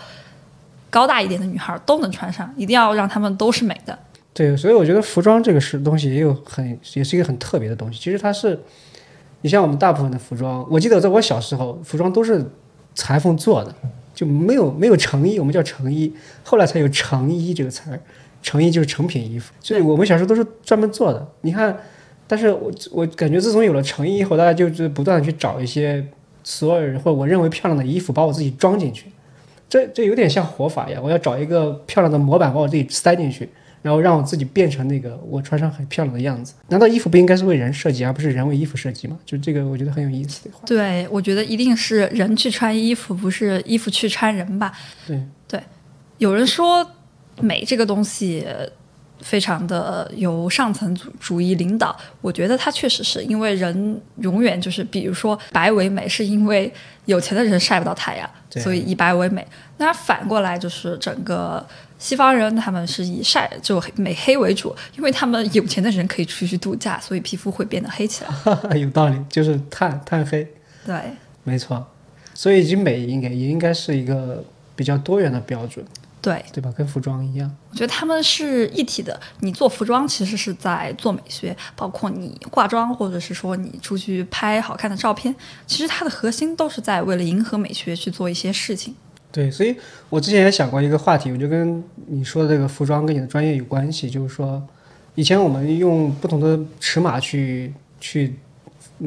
[0.90, 3.98] 高大一点的女孩都能穿上，一定要让她们都是美的。
[4.34, 7.98] 对，所以我觉得服装这个是东西也有很也是一个很特别的东西。
[7.98, 8.60] 其实它是，
[9.40, 12.44] 你像我们大部分的服装，我记得在我小时候，服装都是
[12.94, 13.74] 裁缝做的，
[14.14, 18.00] 就没有没有成衣，我们叫成衣，后来才有成衣这个词儿。
[18.42, 21.28] 成衣就是成品衣服，所以我们小时候都是专门做的。
[21.42, 21.76] 你看，
[22.26, 26.02] 但是我我感觉自从有了成衣以后，大家就是不断的去找一些
[26.42, 29.12] 所有人或者我认为漂亮的衣服，把我自己装进去。
[29.70, 33.48] 这这有点像活法一样，我要找一个漂亮的模板把我自己塞进去，
[33.80, 36.52] 然后让我自己变成那个我穿上很漂亮的样子。
[36.68, 39.16] 难道衣服不应该是为人设计，而不是人为衣服设计吗？
[39.24, 40.60] 就这个，我觉得很有意思的话。
[40.66, 44.72] 对，我觉得一定是人去穿衣服，不是衣服去穿人吧？
[45.06, 45.62] 对对，
[46.18, 46.86] 有人说
[47.40, 48.44] 美这个东西。
[49.22, 56.72] 非常的由上层主主义领导，我觉得它确实是因为人永远就是，比如说白为美，是因为
[57.04, 59.46] 有钱的人晒不到太阳，所以以白为美。
[59.76, 61.64] 那反过来就是整个
[61.98, 68.30] 西方人他们是以晒就美黑为主，因为他们有钱的人可以出去度假，所以皮肤会变得黑起来。
[68.76, 70.46] 有道理，就是碳碳黑。
[70.84, 70.94] 对，
[71.44, 71.86] 没错。
[72.32, 74.42] 所以，以美应该也应该是一个
[74.74, 75.84] 比较多元的标准。
[76.22, 76.70] 对对吧？
[76.76, 79.18] 跟服装一样，我觉得他们是一体的。
[79.40, 85.34] 你做服装其实是在做美学，包括你化妆，或者是说你出去拍好看的照片，
[85.66, 88.94] 其实它的核心都是在为了迎合美学去做一些事情。
[89.32, 89.74] 对，所以
[90.08, 94.62] 我之前也想过一个话题，我就跟你说的这个服装跟你的专业有关系，就是说，
[95.14, 98.36] 以前我们用不同的尺码去去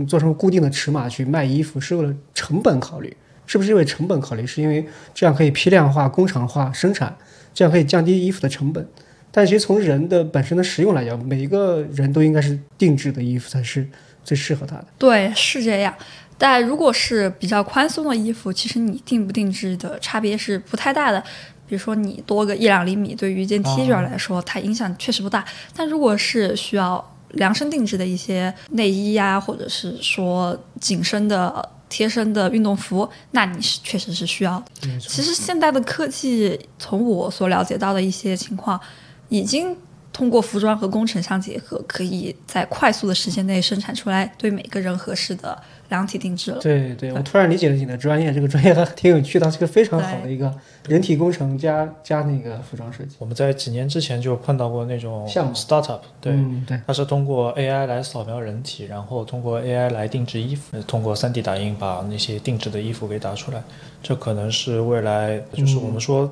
[0.08, 3.16] 做成固定的尺码去卖衣服，是为了成本考虑。
[3.46, 4.46] 是不是因为成本考虑？
[4.46, 7.16] 是因为这样可以批量化、工厂化生产，
[7.54, 8.88] 这样可以降低衣服的成本。
[9.32, 13.88] 但其实从人的本身的实用来讲，每一个人都应该是定制的衣服才是
[14.24, 14.86] 最适合他的。
[14.98, 15.94] 对，是这样。
[16.38, 21.20] 但如果是比较宽松的衣服，其实你定不定制的差别是不太大的。
[21.68, 25.44] 比如说你多个一两厘米，对于一件 T 恤来说，它影响确实不大。
[25.76, 31.70] 但如果是需要量身定制的一些内衣呀，或者是说紧身的。
[31.94, 35.00] 贴身的运动服，那你是确实是需要的。
[35.00, 38.82] 其实现在的科技，从我所了解到的一些情况，
[39.30, 39.78] 已经
[40.12, 45.62] 通过服装和工程相结合，可以在快速的时间内生产出来对每个人合适的。
[45.94, 50.52] 量体定制了，对对，我突然理解了你的专业，这个专业还挺有趣的，是个非常好的一个
[50.88, 53.16] 人体工程加加那个服装设计。
[53.20, 55.54] 我们在几年之前就碰到过那种项目。
[55.54, 56.34] startup，对
[56.68, 63.62] 对，它是通过 AI 来扫描人体，然后通过 AI 来定制衣服，通过 3D 打印把那些定制的衣服给打出来。
[64.02, 66.30] 这可能是未来，就是我们说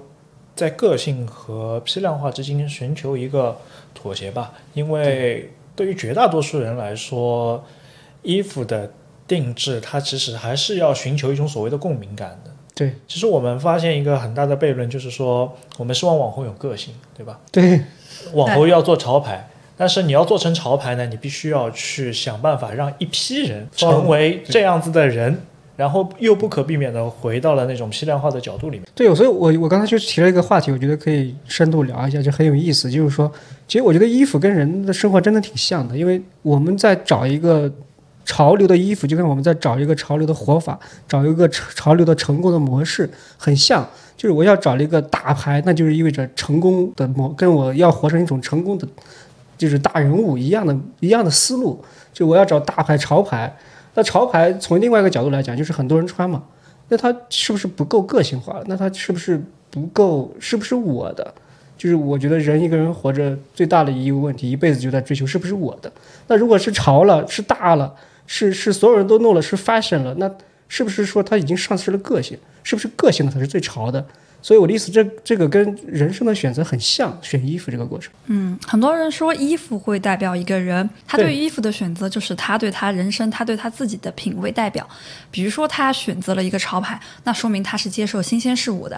[0.56, 3.56] 在个性和批量化之间寻求一个
[3.93, 7.63] 妥协吧，因为对于绝大多数人来说，
[8.24, 8.91] 衣服的
[9.32, 12.52] 定制它其实还是要寻求一种所谓的共鸣感的。
[12.76, 17.39] 对其实我们发现一个很大的悖论，就是说我们希望网红有个性，对吧？
[17.50, 17.80] 对
[18.34, 25.38] 网红要做潮牌，但是你要做成潮牌呢，你必须要去想办法让一批人成为这样子的人，
[25.78, 28.88] 然后又不可避免的回到了那种批量化的角度里面。
[28.94, 32.91] 对，所以我我刚才就提了一个话题，我觉得可以深度聊一下，就很有意思。
[32.91, 33.32] 就是说，
[33.67, 37.72] 其实我觉得衣服跟人的生活真的挺像的，因为我们在找一个
[38.25, 43.88] 潮流的衣服，就跟我们在找一个潮流的活法，找一个潮流的成功的模式很像。
[44.15, 48.88] 就是我要找了一个大牌，那就是意味着成功的模，跟我要活成一种成功的，
[49.57, 51.84] 就是大人物一样的一样的思路。
[52.13, 53.57] 就我要找大牌潮牌，
[53.95, 56.43] 那潮牌从另外一个角度来讲，就是很多人穿嘛，
[56.89, 58.62] 那它是不是不够个性化？
[58.67, 60.31] 那它是不是不够？
[60.39, 61.34] 是不是我的？
[61.75, 65.91] 就是我觉得人一个人活着最大的一个问题，一辈子就在追求是不是我的。
[66.27, 67.95] 那如果是潮了，是大了，
[68.34, 70.32] 是是所有人都弄了，是 fashion 了，那
[70.70, 72.38] 是不是说他已经丧失了个性？
[72.63, 74.06] 是不是个性的才是最潮的？
[74.41, 78.10] 所以我的意思，这这个跟人生的选择很像，选衣服这个过程。
[78.28, 84.88] 嗯，很多人说衣服会代表一个人，他对衣服的选择就是他对他人生、他对他自己的品味代表。
[85.30, 88.96] 比如说，他选择了一个潮牌，那说明他是接受新鲜事物的；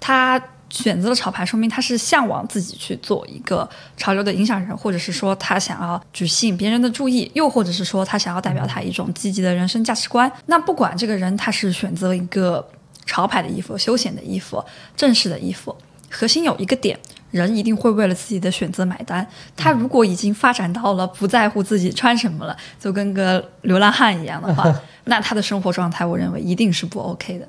[0.00, 10.32] 他选择了潮牌，说明他是向往自己去做一个潮流的影响人，或者是说他想要去吸引别人的注意，又或者是说他想要代表他一种积极的人生价值观。
[10.46, 12.66] 那不管这个人他是选择一个
[13.04, 14.64] 潮牌的衣服、休闲的衣服、
[14.96, 15.76] 正式的衣服，
[16.10, 16.98] 核心有一个点，
[17.30, 19.26] 人一定会为了自己的选择买单。
[19.54, 27.46] 他如果已经发展到了不在乎自己穿什么了，就跟个流浪汉一样的话， 那他的生活状态，我认为一定是不 OK 的。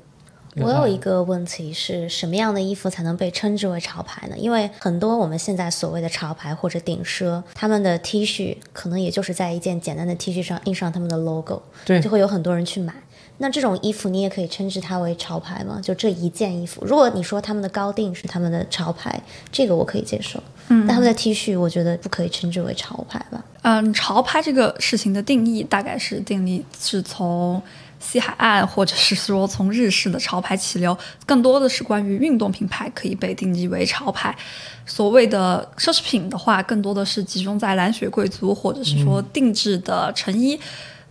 [0.56, 4.36] 我有一个问题是什么样的衣服才能被称之为潮牌呢？
[4.38, 12.94] 因为很多我们现在所谓的潮牌或者顶奢，他们的 T 恤可能也就是在一件简单的 T 恤上印上他们的 logo，对就会有很多人去买。
[13.38, 15.80] 那这种衣服你也可以称之它为潮牌吗？
[15.82, 20.40] 就这一件衣服，如果你说他们的高定是他们的潮牌，这个我可以接受。
[20.68, 23.44] 嗯，但他们的 T 恤，我觉得不可以称之为潮牌吧？
[23.62, 27.60] 嗯，潮牌这个事情的定义大概是定义是从
[28.04, 34.36] 西海岸，或者是说从日式的潮牌起流，更多的是关于运动品牌可以被定义为潮牌。
[34.84, 40.60] 所谓的奢侈品的话，更多的是集中在蓝血贵族，或者是说定制的成衣，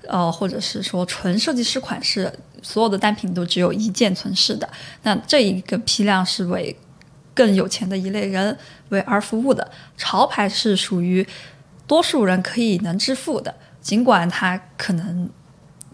[0.07, 4.69] 呃，或者是说纯设计师款式，所有的单品都只有一件存世的。
[5.01, 6.75] 那这一个批量是为
[7.33, 8.55] 更有钱的一类人
[8.89, 9.71] 为而服务的。
[9.97, 11.27] 潮牌是属于
[11.87, 15.27] 多数人可以能支付的，尽管它可能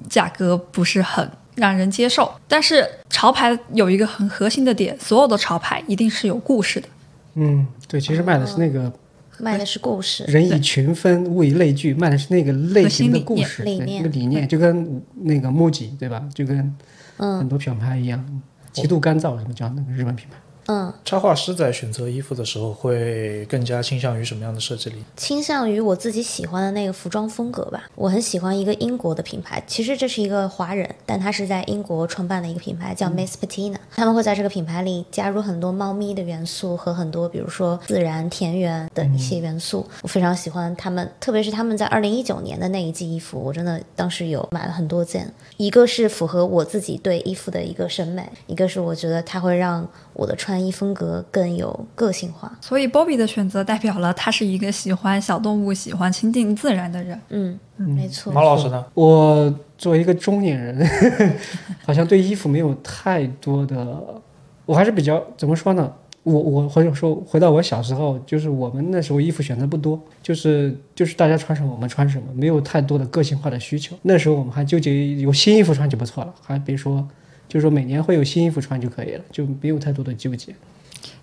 [0.07, 6.87] 价格不是很让人接受，但是潮牌有一个很核心的点，所有的潮牌一定是有故事的。
[7.35, 8.91] 嗯，对，其实卖的是那个
[9.39, 16.23] 卖的是故事，人以群分，物以类聚，卖的是那个类型的故事，理念那个理念，就跟那个 MUJI 对吧？
[16.33, 16.75] 就跟
[17.17, 20.37] 很多品牌一样，极度干燥什么叫那个日本品牌？
[20.71, 25.05] 嗯，插画师在选择衣服的时候，会更加倾向于什么样的设计理念？
[25.17, 27.89] 倾向于我自己喜欢的那个服装风格吧。
[27.95, 33.77] 我很喜欢一个英国的品牌，其实这是一个华人，但他是在英国创办的一个品牌，叫 Miss Patina。
[33.95, 39.89] 他们会在这个品牌里加入很多猫咪的元素和很多，比如说自然田园的一些元素。
[40.03, 45.33] 我非常喜欢他们，特别是他们在二零一九年的那一季衣服，我真的当时有买了很多件。
[45.57, 52.51] 一个是符合我自己对衣服的一个审美，一个是我觉得它会让我的穿衣风格更有个性化。
[52.61, 57.19] 所以 Bobby 的选择代表了他是一个喜欢小动物、喜欢亲近自然的人。
[57.29, 58.33] 嗯，没错。
[58.33, 58.85] 马老师呢？
[58.93, 60.87] 我作为一个中年人，
[61.85, 64.21] 好像对衣服没有太多的，
[64.65, 65.91] 我还是比较怎么说呢？
[66.23, 73.95] 我我或者说回到我小时候，就是我们那时候衣服选择不多，就是就是大家穿什么我们穿什么，没有太多的个性化的需求。
[74.01, 77.07] 那时候我们还纠结有新衣服穿就不错了，还别说
[77.49, 80.55] 就是说每年会有新衣服穿就可以了，就没有太多的纠结。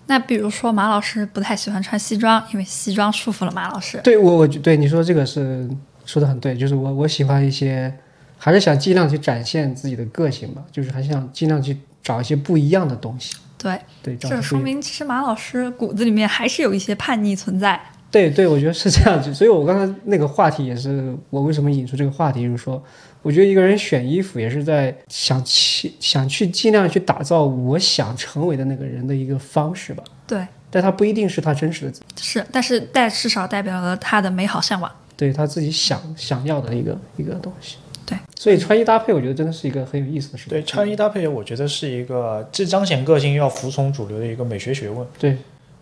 [0.05, 3.99] 那比如说马老师不太喜欢穿西装，因为西装束缚了马老师。
[4.03, 5.67] 对我我对你说这个是
[6.05, 7.91] 说的很对，就是我我喜欢一些，
[8.37, 13.35] 还是想尽量去展现自己的个性吧，就是还是想尽量去找一些不一样的东西。
[13.57, 17.81] 对，对，这说明其实马老师骨子里面还是有一些叛逆存在。
[18.09, 19.33] 对对，我觉得是这样子。
[19.33, 22.81] 所以我刚才那个话题也是我为什么引出这个话题，就是说，
[23.21, 30.03] 我觉得一个人选衣服也是在想去想去尽量去打造我想成为的那个人的一个方式吧。
[30.25, 34.91] 对，但他不一定是他真实的自己，是，但是但至少代表了他的美好向往。
[35.15, 37.77] 对他自己想想要的一个一个东西。
[38.05, 40.51] 对，所以穿衣搭配，我觉得真的是一个很有意思的事情。
[40.51, 45.05] 对，穿衣搭配，我觉得是一个既彰显个性又要服从主流的一个美学学问。
[45.19, 45.37] 对，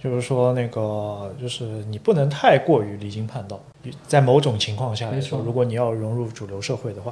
[0.05, 3.59] 就是说，那个就是你不能太过于离经叛道，
[4.07, 7.11] 在某种情况下来说，如果你要融入主流社会的话，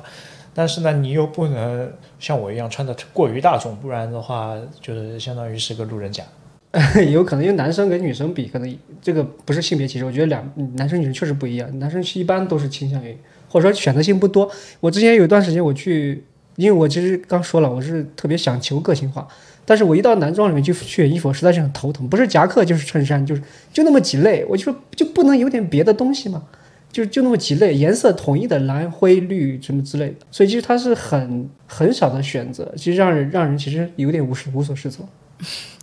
[0.54, 6.24] 但是呢，你又不能像我一样穿的过于大众，不然的话，就是相当于是个路人甲。
[7.12, 11.80] 有可能，因为男生跟女生比，可能这个不是性别歧视，我觉得两男生女生确实不一样。
[11.80, 13.18] 男生一般都是倾向于，
[13.50, 14.48] 或者说选择性不多。
[14.80, 16.24] 我之前有一段时间我去，
[16.58, 19.28] 因为我其实刚说了，我是特别想求个性化，
[19.66, 26.44] 但是我一到男装里面去选衣服，我实在是很头疼，不是夹克就是衬衫，就是就那么几类，我就说就不能有点别的东西吗？
[26.92, 35.08] 就就那么几类，颜色统一的蓝、灰、绿什么之类的，所以其实它是很很少的选择，其实让人让人其实有点无无所适从。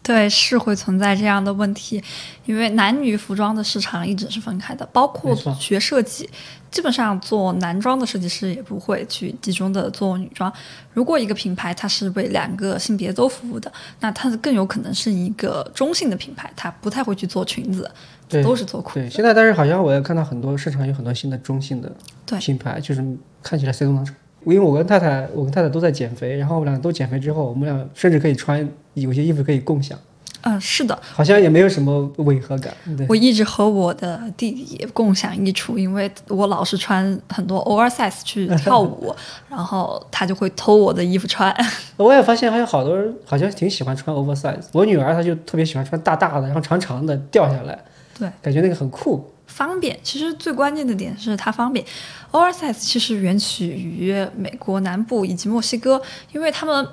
[0.03, 2.03] 对，是会存在这样的问题，
[2.47, 6.29] 因为男女服装的市场一直是分开的，包括学设计，
[6.71, 10.51] 基本上做男装的设计师也不会去集中的做女装。
[10.95, 17.89] 如果一个品牌它是为两个性别都服务的，那它更有可能是一个中性的品牌，它不太会去做裙子，
[18.27, 19.15] 对都是做裤对，子。
[19.15, 21.93] 现在但是好像我也看到很多市场有很多新的中性的
[22.39, 23.05] 品牌，就是
[23.43, 24.17] 看起来谁都能穿。
[24.45, 29.99] 因为我跟太太，我跟太太都在减肥，然后我们俩都减肥之后，我们俩甚至可以穿有些衣服可以共享，
[30.43, 32.73] 嗯、是的，好像也没有什么违和感。
[32.97, 39.15] 对，我一直和我的弟弟也共享衣橱，因为我老是穿很多 oversize 去跳舞，
[39.51, 41.55] 然后他就会偷我的衣服穿。
[41.99, 44.65] 我也发现还有好多人好像挺喜欢穿 oversize。
[44.73, 47.79] 我女儿她就特别喜欢穿大大的，然后长长的掉下来，
[48.19, 49.23] 对，感觉那个很酷。
[49.51, 51.85] 方便，其实最关键的点是它方便。
[52.33, 56.01] oversize 其实源起于美国南部以及墨西哥，
[56.33, 56.87] 因为他们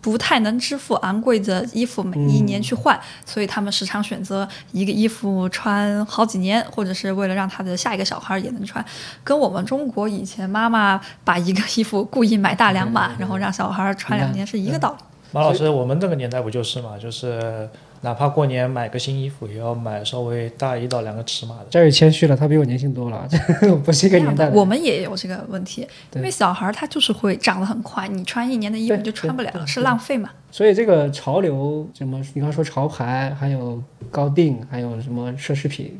[0.00, 8.84] 不太能支付昂贵的衣服每一年去换，所以他们时常选择一个衣服穿好几年，或者是为了让他的下一个小孩也能穿。
[9.22, 15.04] 跟我们中国以前妈妈把一个衣服故意买大两码，然后让小孩穿两年是一个道理。
[15.32, 16.98] 马老师，我们那个年代不就是嘛？
[16.98, 17.68] 就是
[18.02, 21.66] 哪怕过年买个新衣服，也要买稍微大一到两个尺码的。
[21.70, 23.26] 这儿也谦虚了，他比我年轻多了，
[23.70, 24.56] 我 不是一个年代的。
[24.56, 30.30] 我们也有这个问题，因为小孩他就是会长得很快，你穿一年的衣服对就穿不了是浪费嘛。
[30.50, 35.96] 所以这个潮流什么，你刚说潮牌，还有高定，还有什么奢侈品，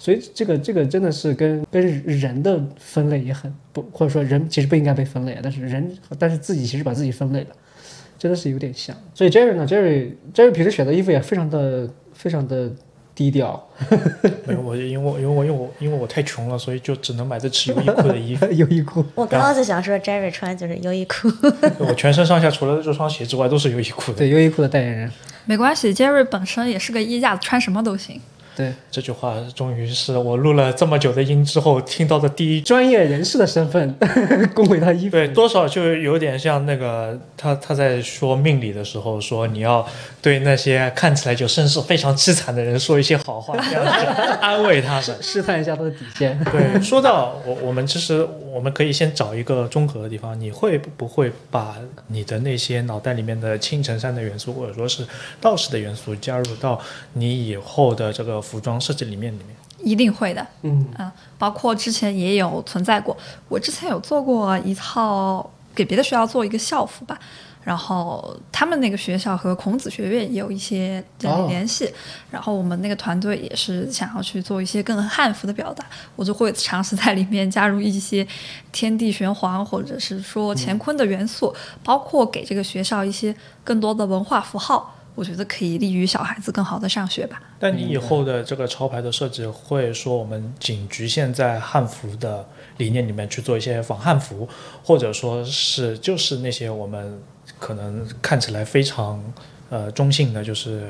[0.00, 7.50] 所以这个这个真的是跟跟人的分类也很不，或者说人其实不应该被分类，但是人但是自己其实把自己分类了，
[8.18, 8.96] 真的是有点像。
[9.14, 12.70] 所以 Jerry 呢，Jerry Jerry 平时选的衣服也非常的非常的
[13.14, 13.66] 低调，
[14.46, 18.46] 没有我，因为我因为我因为我因为我太穷了，所以就只能买得起优衣库的衣服。
[18.52, 19.04] 优衣库。
[19.14, 21.28] 我刚刚就想说，Jerry 穿就是优衣库，
[21.78, 24.18] 我全身上下除了这双鞋之外都是优衣库的。
[24.18, 25.10] 对优衣库的代言人，
[25.46, 28.20] 没关系，Jerry 本身也是个衣架子，穿什么都行。
[28.56, 32.60] 对这句话终于是我录了这么久的音之后听到的第一。
[32.62, 33.94] 专业人士的身份
[34.54, 35.10] 恭维他衣服。
[35.10, 39.86] 对，多少就有点像那个他他在说命理的时候说你要
[40.22, 44.06] 对那些看起来就身世非常凄惨的人说一些好话，这样子
[44.40, 45.16] 安慰他们。
[45.20, 46.42] 试探一下他的底线。
[46.50, 55.06] 对， 说到我我们其实我们可以先找一个中和的地方，你会不会把你的那些脑袋里面的青城山的元素，或者说是
[55.40, 56.80] 道士的元素加入到
[57.12, 59.56] 你以后的这个服装设计理念里面？
[59.82, 63.16] 一定会的，嗯，嗯，包括之前也有存在过，
[63.48, 67.16] 我之前有做过一套给别的学校做一个校服吧，
[67.62, 71.92] 然后他们那个学校和孔子学院也有一些哦联系，
[72.30, 75.84] 然后我们那个团队也是想要去做一些更汉服的表达，
[76.16, 78.26] 我就会尝试在里面加入一些
[78.72, 81.54] 天地玄黄或者是说乾坤的元素，
[81.84, 84.94] 包括给这个学校一些更多的文化符号。
[85.16, 87.42] 我觉得可以利于小孩子更好的上学吧。
[87.58, 94.48] 但你以后的这个潮牌的设计，会说我们仅局限在汉服的理念里面去做一些仿汉服，
[94.84, 97.18] 或者说是就是那些我们
[97.58, 99.20] 可能看起来非常
[99.70, 100.88] 呃中性的，就是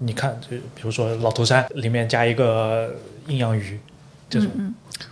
[0.00, 2.94] 你看，就比如说老头衫里面加一个
[3.26, 3.80] 阴阳鱼
[4.28, 4.50] 这种。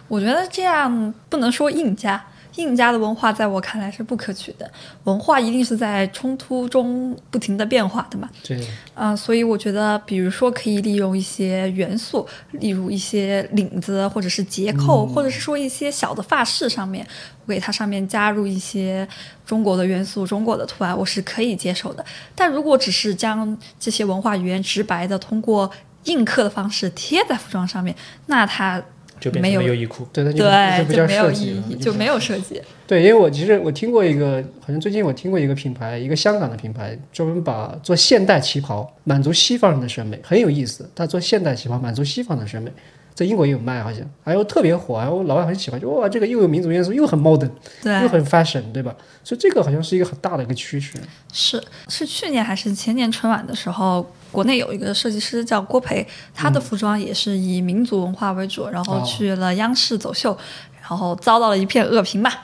[0.08, 2.24] 我觉得这样不能说硬加，
[2.56, 4.70] 硬加的文化在我看来是不可取的。
[5.04, 8.60] 文化一定是在冲突中不停的变化的嘛，对，
[8.94, 17.06] 啊、所以我觉得，比如说可以利用一些元素，例如一些领子或者是结扣，或者是说一些小的发饰上面，
[17.44, 19.06] 我给它上面加入一些
[19.44, 22.04] 中国的元素、中国的图案，我是可以接受的。
[22.34, 25.70] 但如果只是将这些文化语言直白的通过
[26.04, 27.94] 印刻的方式贴在服装上面，
[28.26, 28.82] 那它
[29.18, 30.06] 就变没有成了优衣库。
[30.12, 32.62] 对，它就对就不叫就没有意设计就没有设计。
[32.86, 40.88] 对，因为我其实我听过一个，好像最近我听过一个品牌，一个香港的品牌，专门把做现代旗袍满足西方人的审美，很有意思。
[40.94, 42.70] 他做现代旗袍满足西方的审美，
[43.14, 47.50] 在英国也有卖，好像，还有特别火，然后老外很喜欢，就哇，这个又有民族元素，又很 modern，
[47.82, 48.94] 对又，很 fashion，对吧？
[49.24, 50.92] 所以这个好像是一个很大的一个趋势。
[51.32, 60.36] 是是去年还是前年春晚的时候，国内有一个设计师叫郭培，他的服装也是以民族文化为主，然后哦去了央视走秀，
[60.80, 62.42] 然后遭到了一片恶评吧。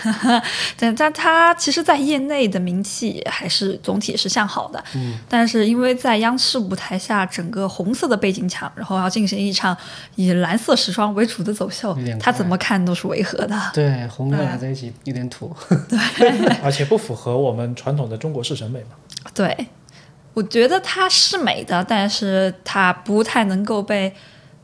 [0.76, 9.76] 但但他其实，在业内的名气还是总体是向好的，嗯，但是因为在央视舞台下，整个红色的背景墙，然后要进行一场
[10.14, 13.58] 以蓝色时装为主的走秀他怎么看都是违和的。
[13.74, 15.52] 对， 红跟对蓝在一起有点土。
[16.16, 16.28] 对
[16.62, 18.90] 而且不符合我们传统的中国式审美嘛。
[19.34, 19.66] 对，
[20.38, 24.14] 我觉得它是美的，但是它不太能够被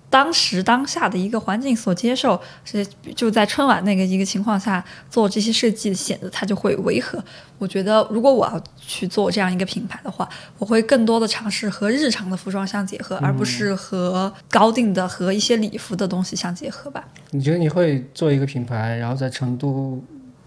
[0.09, 2.41] 当时当下的一个环境所接受。
[2.64, 7.20] 是就在春晚那个一个情况下做这些设计，显得它就会违和。
[7.59, 17.03] 我觉得如果我要去做这样一个品牌的话，我会更多的尝试和日常的服装相结合，而不是和高定的和一些礼服的东西相结合吧。
[17.33, 20.01] 你觉得你会做一个品牌，然后在成都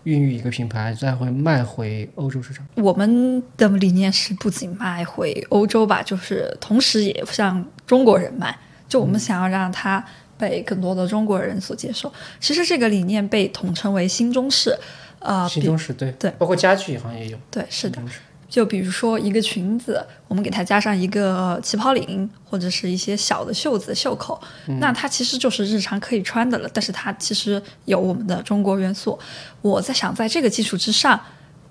[0.08, 2.66] 孕育一个品牌，再会卖回欧洲市场？
[2.76, 8.58] 我们的理念是不仅卖回欧洲吧，就是同时也向中国人卖。
[8.88, 10.02] 就我们想要让它
[10.38, 12.12] 被更多的中国人所接受。
[12.40, 14.74] 其实这个理念被统称为新中式，
[15.20, 17.38] 呃，新中式对对包括家具好像也有。
[17.52, 18.02] 对是的
[18.50, 24.42] 就比如说一个裙子，我们给它加上一个旗袍领，或者是一些小的袖子、袖口，
[24.80, 26.70] 那它其实就是日常可以穿的了。
[26.74, 29.20] 但是它其实有我们的中国元素。
[29.62, 31.20] 我在想，在这个基础之上，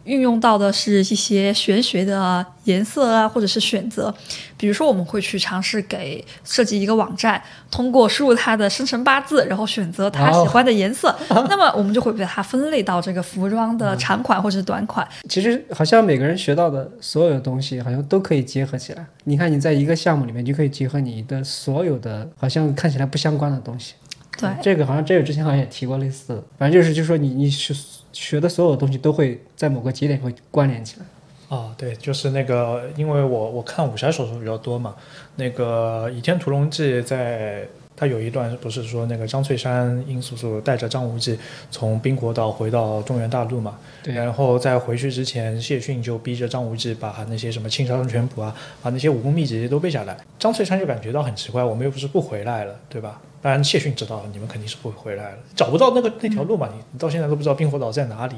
[0.07, 4.15] 运用到的是一些玄学的颜色啊，或者是选择。
[4.57, 15.07] 比如说，我们会去尝试给设计一个网站，通过输入它的生辰八字，然后选择他喜欢的颜色，那么我们就会把它分类到这个服装的长款或者是短款。
[15.29, 19.05] 其实好像每个人学到的所有的东西，好像都可以结合起来。
[19.25, 23.95] 你看，你在一个项目里面，你就可以结合你的所有的好像看起来不相关的东西。
[24.39, 27.75] 对，这个好像这个之前好像也提过类似的，反正就是就是说你你学
[28.17, 31.07] 学的所有东西都会在某个节点会关联起来。
[31.49, 34.97] 哦，对，就是那个，因为我我看武侠小说比较多嘛，
[35.37, 37.63] 那个《倚天屠龙记》在
[37.95, 41.39] 它有一段不是说那个张翠山殷素素带着张无忌
[41.71, 48.53] 从冰国岛回到中原大陆嘛，对然后在回去之前，谢逊就逼着张无忌把那些什么青山全谱啊，
[48.83, 50.17] 把那些武功秘籍都背下来。
[50.39, 53.21] 张翠山就感觉到很奇怪，我们又不是不回来了，对吧？
[53.47, 58.35] 当然谢逊知道你们肯定是不会回来了，找不到那个那条路嘛，你你到现在都不知道冰火岛在哪里。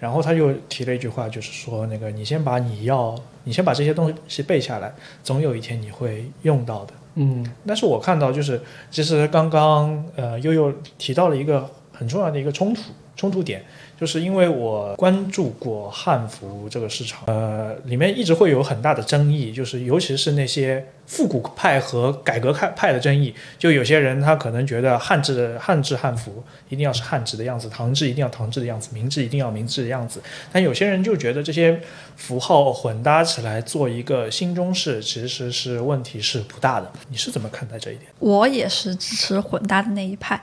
[0.00, 4.92] 然后他又提了一句话，就是说那个你先把你要，你先把这些东西背下来，
[5.22, 6.94] 总有一天你会用到的。
[7.14, 12.82] 嗯，但是我看到就是，其实刚刚呃悠悠提到了一个很重要的一个冲突
[13.14, 13.64] 冲突点，
[14.00, 31.78] 就是因为我关注过汉服这个市场，呃，里面一直会有很大的争议，就是尤其是那些复古派和改革派派的争议，就有些人他可能觉得汉制的汉制汉服一定要是汉制的样子，唐制一定要唐制的样子，明制一定要明制的样子，但有些人就觉得这些
[32.16, 36.90] 符号混搭起来做一个新中式，其实是问题是不大的。
[37.10, 38.10] 你是怎么看待这一点？
[38.18, 40.40] 我也是支持混搭的那一派，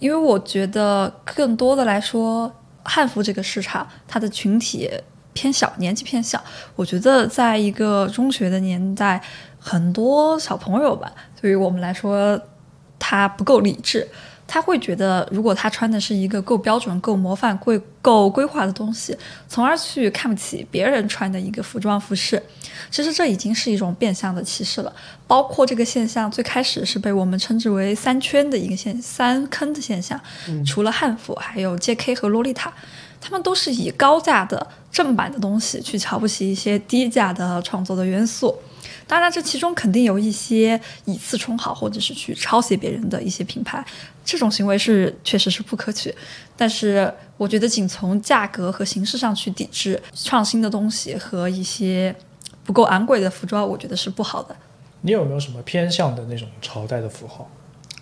[0.00, 2.52] 因为我觉得更多的来说，
[2.86, 4.90] 汉服这个市场它的群体
[5.32, 6.42] 偏小，年纪偏小。
[6.74, 9.20] 我觉得在一个中学的年代，
[9.58, 12.40] 很多小朋友吧，对于我们来说，
[12.98, 14.08] 他不够理智。
[14.48, 19.16] 他会觉得，如果他穿的是一个够标准、够模范、够够规划的东西，
[19.48, 22.40] 从而去看不起别人穿的一个服装服饰，
[22.90, 24.92] 其实这已经是一种变相的歧视了。
[25.26, 30.20] 包括这个现象最开始是被我们称之为“三圈”的一个现三坑的现象，
[30.64, 32.14] 除了汉服，还有 J.K.
[32.14, 32.72] 和洛丽塔，
[33.20, 38.54] 他们都是以高价的正版的东西去瞧不起一些低价的创作的元素。
[39.08, 43.84] 当然，这其中肯定有一些以次充好，或者是去抄袭别人的一些品牌，
[44.24, 46.12] 这种行为是确实是不可取。
[46.56, 52.14] 但是，我觉得仅从价格和形式上去抵制创新的东西和一些
[52.64, 54.56] 不够昂贵的服装，我觉得是不好的。
[55.02, 57.48] 你有没有什么偏向的那种朝代的符号？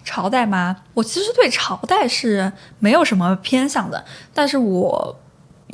[0.05, 0.85] 朝代吗？
[0.95, 4.03] 我其实对朝代是没有什么偏向的，
[4.33, 5.15] 但是我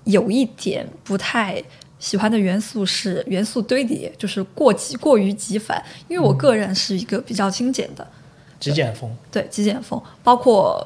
[0.04, 1.62] 有一点不太
[2.00, 5.80] 喜欢的元素是元素堆叠，就是过极过于极繁。
[6.08, 8.04] 因为我个人是一个比较精简的，
[8.58, 9.08] 极简风。
[9.30, 10.84] 对极简风，包括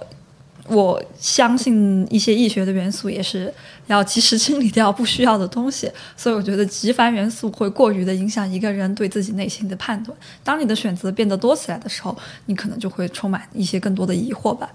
[0.67, 3.53] 我相信一些易学的元素也是
[3.87, 10.17] 要及时清理掉不需要的东西，所以我觉得极繁元素会过于的影响一个人对自己内心的判断。
[10.43, 14.73] 当你的选择变得多起来的时候，你可能就会充满一些更多的疑惑吧。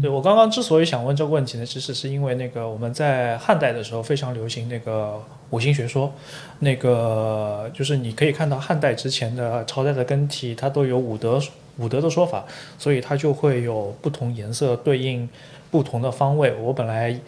[0.00, 5.20] 对我刚刚之所以想问这个问题呢，其实是因为那个我们在汉代的时候非常流行那个
[5.50, 6.12] 五行学说，
[6.60, 11.40] 那个就是你可以看到汉代之前的朝代的更替，它都有五德
[11.78, 12.44] 五德的说法，
[12.78, 15.28] 所以它就会有不同颜色对应
[15.70, 16.54] 不同的方位。
[16.54, 17.18] 我本来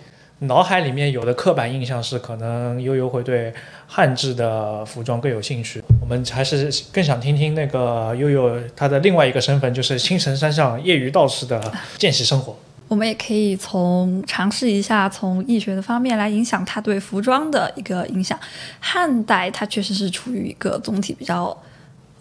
[0.43, 3.53] 脑海里面有的刻板印象是，可能悠悠会对
[3.87, 5.83] 汉制的服装更有兴趣。
[6.01, 12.57] 我们还是更想听听那个悠悠他的另外一个身份，就是青城山上业余道士的见习生活。
[12.89, 18.39] 我们也可以从尝试一下从易学的方面来影响他对服装的一个影响。
[18.81, 21.57] 汉代它确实是处于一个总体比较，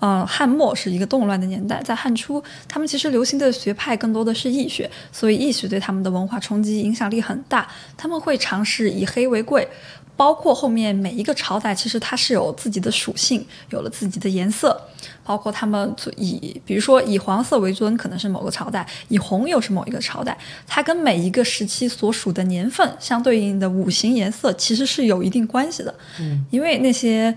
[0.02, 7.68] 呃，汉末是一个动乱的年代，在汉初他们其实流行的学派更多的是易学，所以易学对他们的文化冲击影响力很大。
[7.96, 9.66] 他们会尝试以黑为贵。
[10.18, 14.80] 包括后面每一个朝代，其实它是有自己的属性，有了自己的颜色。
[15.24, 20.38] 包括他们以，比如说以黄色为尊，可能是某个朝代；以红又是某一个朝代。
[20.68, 25.96] 它跟每一个时期所属的年份相对应的五行颜色，其实是有一定关系的。
[26.20, 27.36] 嗯，因为那些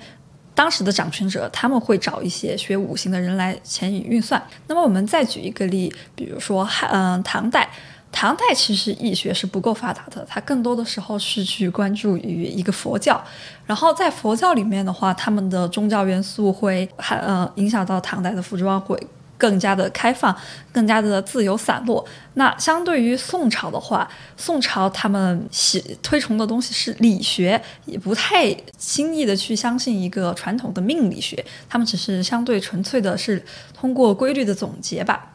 [0.54, 4.42] 当时的掌权者，他们会找一些学五行的人来牵引运算。
[4.68, 7.68] 那么我们再举一个例，比如说汉，嗯，唐代。
[8.16, 13.20] 唐代其实易学是不够发达的，它更多的时候是去关注于一个佛教，
[13.66, 18.96] 然后在佛教里面的话，他们的宗教元素会还呃影响到唐代的服装会
[19.36, 20.36] 更加的开放，
[20.72, 22.04] 更加的自由散落。
[22.34, 35.30] 那相对于宋朝的话，宋朝他们喜推崇的东西是理学，也不太轻易的去相信一个传统的命理学，他们只是相对纯粹的是通过规律的总结吧。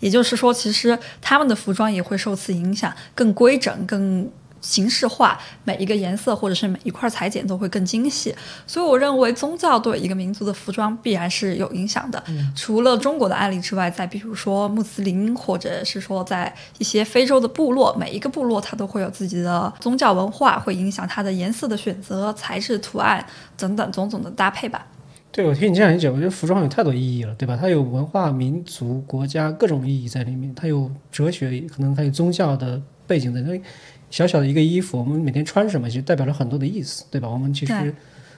[0.00, 4.30] 也就是说，其实他们的服装也会受此影响，更规整、更
[4.64, 8.34] 形式化，每一个颜色或者是每一块裁剪都会更精细。
[8.66, 12.22] 所以，我认为宗教对一个民族的服装必然是有影响的。
[12.56, 23.24] 除了中国的案例之外，再比如说穆斯林，或者是说在一些非洲的部落，每一个部落它都会有自己的宗教文化，会影响它的颜色的选择、材质、图案
[23.58, 24.86] 等等种种的搭配吧。
[25.30, 27.58] 对，我听你这样一讲，我觉得服装有太多意义了，对吧？
[27.60, 33.60] 它有文化、民族、国家各种意义在里面，它有哲学，可能还有宗教的背景在那。
[34.10, 37.28] 小小的一个衣服，我们每天穿什么，其实代表了很多的意思，对吧？
[37.28, 37.94] 我们其实。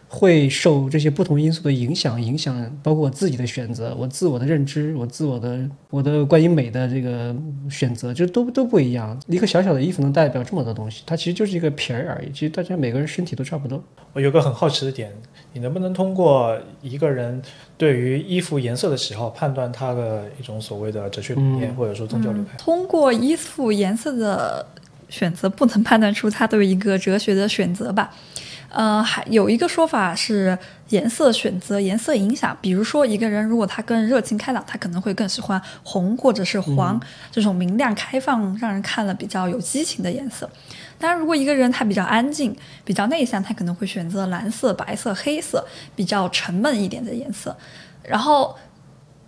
[0.09, 7.34] 会受这些不同因素的影响，影响包括我自己的选择，我自我的认知，我自我的我的关于美的这个
[7.68, 9.20] 选择，就都都不一样。
[9.26, 12.30] 一个小小的衣服能代表这么多东西，它其实就是一个皮儿而已。
[12.32, 13.82] 其实大家每个人身体都差不多。
[14.12, 15.12] 我有个很好奇的点，
[15.52, 17.42] 你能不能通过一个人
[17.76, 22.57] 对于衣服颜色的喜好，判断他的一种所谓的哲学理念，或者说宗教流派？
[22.57, 24.64] 通过衣服颜色的
[25.09, 28.14] 选择，不能判断出他对一个哲学的选择吧？
[28.77, 30.59] 呃，还有一个说法是
[30.91, 32.55] 颜色选择、颜色影响。
[32.61, 37.01] 比如说，一个人如果他更热情开朗，他可能会更喜欢红或者是黄
[37.33, 40.47] 这种明亮、开放、让人看了比较有激情的颜色。
[40.99, 42.55] 当然，如果一个人他比较安静、
[42.85, 47.57] 比较内向，他可能会选择蓝色、白色、黑色比较沉闷一点的颜色。
[48.03, 48.55] 然后。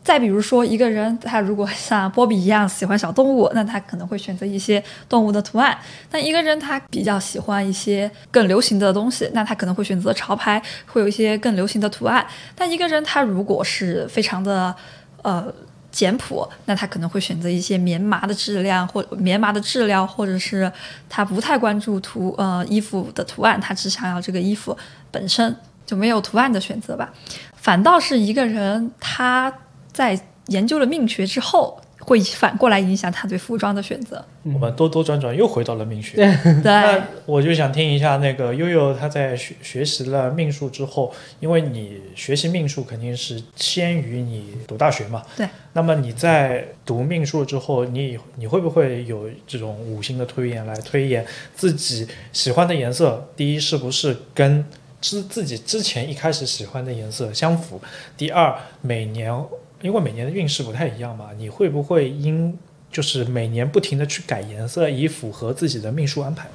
[0.08, 5.70] 再比如说，一个人他如果像波比一样喜欢小动物，那他可能会选择一些动物的图案；
[6.10, 12.26] 但一个人他比较喜欢一些更流行的东西，那他可能会选择潮牌，会有一些更流行的图案。
[12.54, 14.74] 但一个人他如果是非常的
[15.20, 15.52] 呃
[15.92, 20.72] 简朴，那他可能会选择一些棉麻的质量或棉麻的质量，或者是
[21.10, 24.74] 他不太关注图呃衣服的图案，他只想要这个衣服
[25.10, 25.54] 本身
[25.84, 27.12] 就没有图案的选择吧。
[27.52, 29.52] 反倒是一个人他。
[29.98, 34.24] 在研究了命学之后，会反过来影响他对服装的选择。
[34.44, 36.16] 我们兜兜转转又回到了命学。
[36.62, 45.20] 对，那我就想听一下那个悠悠他在学学习了命数之后，因为你学习命数肯定是先于你读大学嘛。
[45.36, 45.48] 对。
[45.72, 51.26] 那么你在读命数之后，你你会不会有这种五行的推演来推演
[51.56, 53.28] 自己喜欢的颜色？
[53.34, 54.64] 第一，是不是跟
[55.00, 57.80] 之自己之前一开始喜欢的颜色相符？
[58.16, 59.34] 第二，每年。
[59.80, 62.58] 因为每年的运势不太一样嘛，你会不会因
[62.90, 66.48] 就是每年不停的去改颜色，以符合自己的命数安排？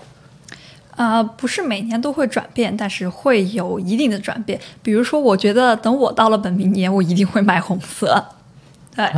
[0.96, 4.60] 啊，不是每年都会转变，但是会有一定的转变。
[4.82, 8.24] 比如说，我觉得等我到了本命年，我一定会买红色。
[8.96, 9.10] 对，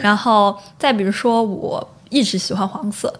[0.00, 3.12] 然后再比如说，我一直喜欢黄色，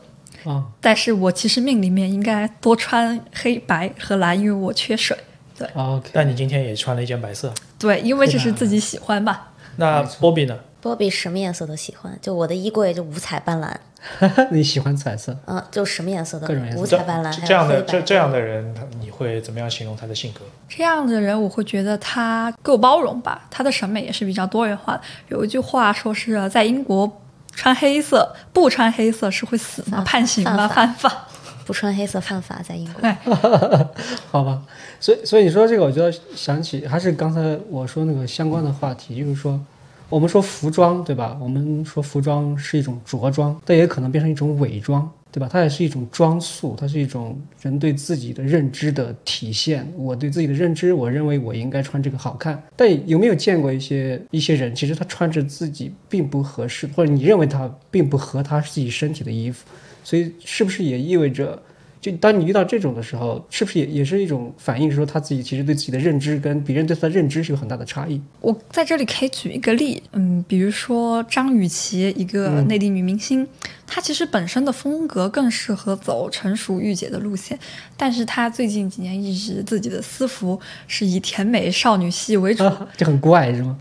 [0.44, 5.14] 啊，但是我其实命里面应该多穿黑白和蓝，因为我缺水。
[5.59, 6.09] 对，OK。
[6.14, 7.52] 但你今天也穿了一件白色。
[7.78, 9.38] 对，因为这是自己喜欢嘛。
[9.77, 10.59] 那波比呢？
[10.81, 13.74] 波比什么颜色都喜欢，就我的衣柜就五彩斑斓。
[14.53, 15.37] 你喜欢彩色？
[15.47, 17.45] 嗯，就什么颜色都各种颜色，五彩斑斓。
[17.45, 20.43] 这样的这这样的人，他你会怎么样形容他的性格？
[20.68, 25.01] 这样的人，我会觉得他够包容吧，他的审美也是比较多元化的。
[25.29, 27.20] 有一句话说是在英国
[27.53, 30.05] 穿黑色，不穿黑色是会死吗？
[30.07, 30.68] 判刑吗？
[30.68, 31.27] 犯法？
[31.64, 33.03] 不穿黑色犯法，在英国。
[34.31, 34.62] 好吧，
[34.99, 39.61] 所以所以你说这个，我就要想起还是刚才我说那个相关的话题，就是说
[40.09, 41.38] 我们说服装，对吧？
[41.40, 45.49] 我们说服装是一种着装，但也可能变成一种伪装，对吧？
[45.51, 49.86] 它也是一种装束，它是一种人对自己的认知的体现。
[49.97, 52.62] 我对自己的认知，我认为我应该穿这个好看。
[52.74, 59.66] 但有没有见过一些一些人，其实他穿着自己并不合适，或者你认为他并不合他自己身体的衣服，
[60.05, 61.61] 所以是不是也意味着？
[62.01, 68.20] 就当你遇到这种的时候，是不是也也是一种反应，说他自己其实对自己的认知跟别人对他的认知是有很大的差异？
[68.40, 73.47] 我在这里可以举一个例，嗯，比如说张雨绮，一个内地女明星，
[73.86, 77.59] 她其实本身的风格更适合走成熟御姐的路线，
[77.97, 83.76] 但是她最近几年一直自己的私服是以甜美少女系为主，啊， 就很怪是吗？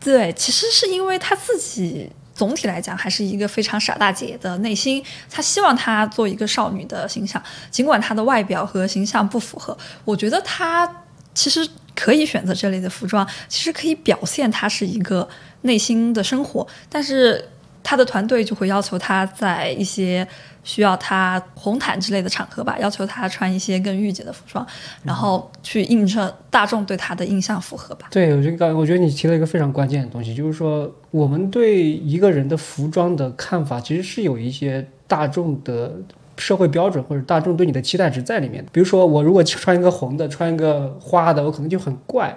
[0.00, 10.86] 对，其实是因为她自己总体来讲还是一个非常傻大姐的内心，她希望她做一个少女的形象，尽管她的外表和形象不符合，我觉得她
[11.32, 15.26] 其实可以选择这类的服装，其实可以表现她是一个
[15.62, 17.42] 内心的生活，但是
[17.82, 20.26] 她的团队就会要求她在一些
[20.66, 24.66] 需要她红毯之类的场合吧，要求她穿一些更御姐的服装，
[25.04, 28.08] 然后去映衬大众对她的印象符合吧。
[28.10, 35.92] 对，我觉得，我觉得你提了一个非常关键的东西，就是说我们对一个人的服装的看法，其实是有一些大众的
[36.36, 38.68] 社会标准或者大众对你的期待值在里面的。
[38.72, 42.36] 比如说，我如果穿一个红的，穿一个花的，我可能就很怪。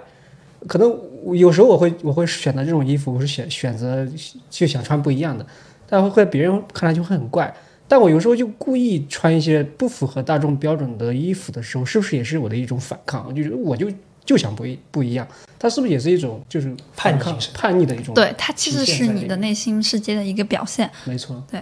[0.68, 0.94] 可能
[1.32, 4.06] 有时候我会我会选择这种衣服，我是选选择
[4.48, 5.44] 就想穿不一样的，
[5.88, 7.52] 但会在别人看来就会很怪。
[7.90, 13.34] 但我有时候就故意穿一些不符合大众标准的衣服的时候，是不是也是我的一种反抗？
[13.34, 13.90] 就是我就
[14.24, 15.26] 就想不一不一样，
[15.58, 18.14] 它是不是也是一种就是反抗叛逆叛逆的一种？
[18.14, 20.88] 对，它其实是你的内心世界的一个表现。
[21.04, 21.60] 没错，对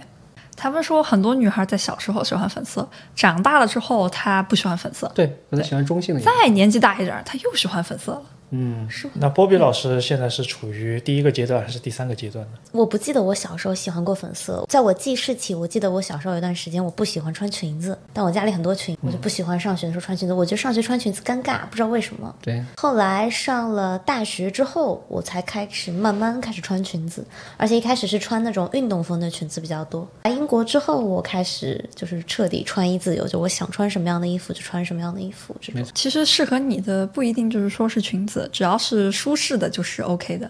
[0.55, 6.31] 他们说很多女孩在小时候喜欢粉色，长大了之后她不喜欢粉色，对，可能喜欢中性的颜色。
[6.43, 8.21] 再年纪大一点儿，她又喜欢粉色了。
[8.51, 12.51] 嗯，那波比老师现在是处于第一个阶段还是第三个阶段呢？
[12.71, 22.35] 我不记得我小时候喜欢过粉色，在我记事起，我记得我小时候有一段时间我不喜欢穿裙子，但我家里很多裙，我就不喜欢上学的时候穿裙子，我觉得上学穿裙子尴尬，不知道为什么。
[22.41, 27.25] 对，后来上了大学之后，我才开始慢慢开始穿裙子，
[27.57, 30.07] 而且一开始是穿那种运动风的裙子比较多。
[30.23, 35.83] 来英国之后，我开始就是彻底穿衣自由，就我想穿什么样的衣服就穿什么样的衣服，这种。
[35.93, 40.49] 其实适合你的不一定就是说是裙子，只要是舒适的就是 OK 的。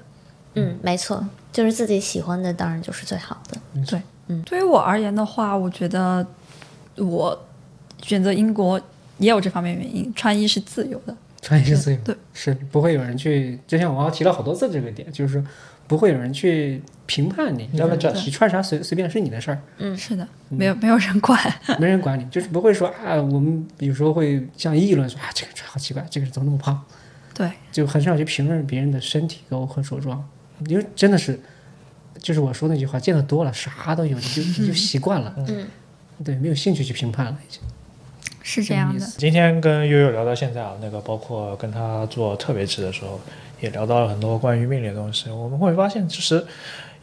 [0.56, 3.58] 嗯，没错，就是自己喜欢的，当然就是最好的。
[3.86, 6.26] 对，嗯，对于我而言的话，我觉得
[6.96, 7.48] 我
[8.02, 8.80] 选择英国
[9.20, 11.16] 也有这方面原因，穿衣是自由的。
[11.42, 15.44] 穿衣是自由，对，是不会有人去，就像我刚提了好多次这个点，就是说
[15.88, 21.40] 不会有人去评判你，要不然你穿啥随随便是你的事儿，嗯是的，没有没有人管。
[21.80, 26.84] 没人管你，就是不会说啊，我们有时候会像议论说啊，这个穿好奇怪，这个人怎么那么胖，
[27.40, 30.22] 对，就很少去评论别人的身体和和着装，
[30.68, 31.40] 因为真的是，
[32.18, 35.66] 就是我说那句话，见得多了，啥都有，你就 你就习惯了，嗯，
[36.22, 37.62] 对，没有兴趣去评判了，已经。
[38.44, 39.06] 是这样的。
[39.18, 43.18] 今天跟悠悠聊到现在啊，那个包括跟他做特别值的时候，
[43.62, 45.30] 也聊到了很多关于命理的东西。
[45.30, 46.46] 我们会发现，其实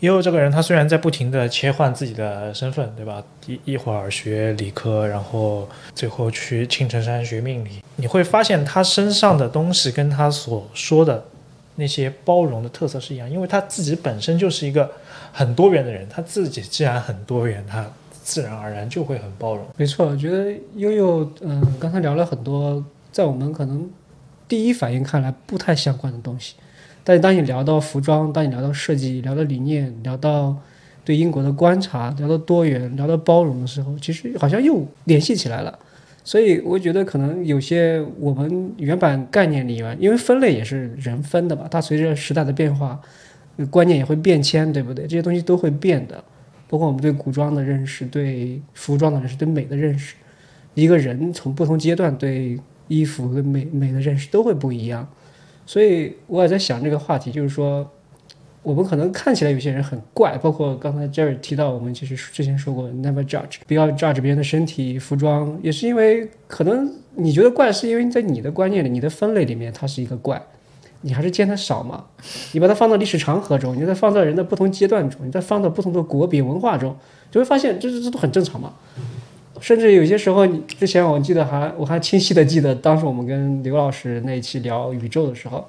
[0.01, 3.23] 悠悠这个人，他虽然在不停的切换自己的身份，对吧？
[3.47, 11.25] 一一会儿学理科，然后最后去青城山学命理，你会发现他身上的东西跟他所说的
[11.77, 14.91] 那些包容的特色是一样，因为他自己本身就是一个
[15.33, 19.65] 很多元的人，他自己既然很多元，他自然而然就会很包容。
[19.77, 23.89] 没错，我觉得悠悠，嗯、刚才聊了很多，在我们可能
[24.47, 26.55] 第一反应看来不太相关的东西，
[27.09, 30.57] 但是当你聊到服装，当你聊到设计，聊到理念，聊到
[31.05, 35.79] 对英国的观察，聊到多元，聊到包容的时候，其实好像又联系起来了。
[36.25, 43.01] 所以我觉得可能有些我们原版概念里面，因为分类也是人分的嘛，它随着时代的变化，
[43.71, 45.07] 观念也会变迁，对不对？
[45.07, 46.25] 这些东西都会变的。
[46.69, 50.17] 包括我们对古装的认识、对服装的认识、对美的认识，
[50.75, 55.09] 一个人从不同阶段对衣服跟美美的认识都会不一样。
[55.67, 57.87] 所以我也在想这个话题，就是说，
[58.63, 70.41] 我们可能看起来有些人很怪，包括刚才 Jerry 提到，我们其实之前说过 never judge，不要 judge 别人的身体、服装，也是因为可能你觉得怪，是因为在你的观念里、你的分类里面，它是一个怪。
[71.03, 72.07] 你还是见得少嘛？
[72.53, 76.97] 你把它放到历史长河中，你再放到人的不同阶段中，你再放到不同的国别文化中，
[77.31, 78.73] 就会发现这这这都很正常嘛。
[79.61, 85.65] 甚至有些时候，你之前我记得还我还清晰的记得，当时我们跟刘老师那一期聊宇宙的时候，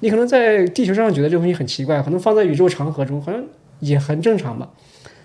[0.00, 3.42] 你可能在地球上觉得这个东西很奇怪，可能放在宇宙长河中好像
[3.80, 4.68] 也很正常吧。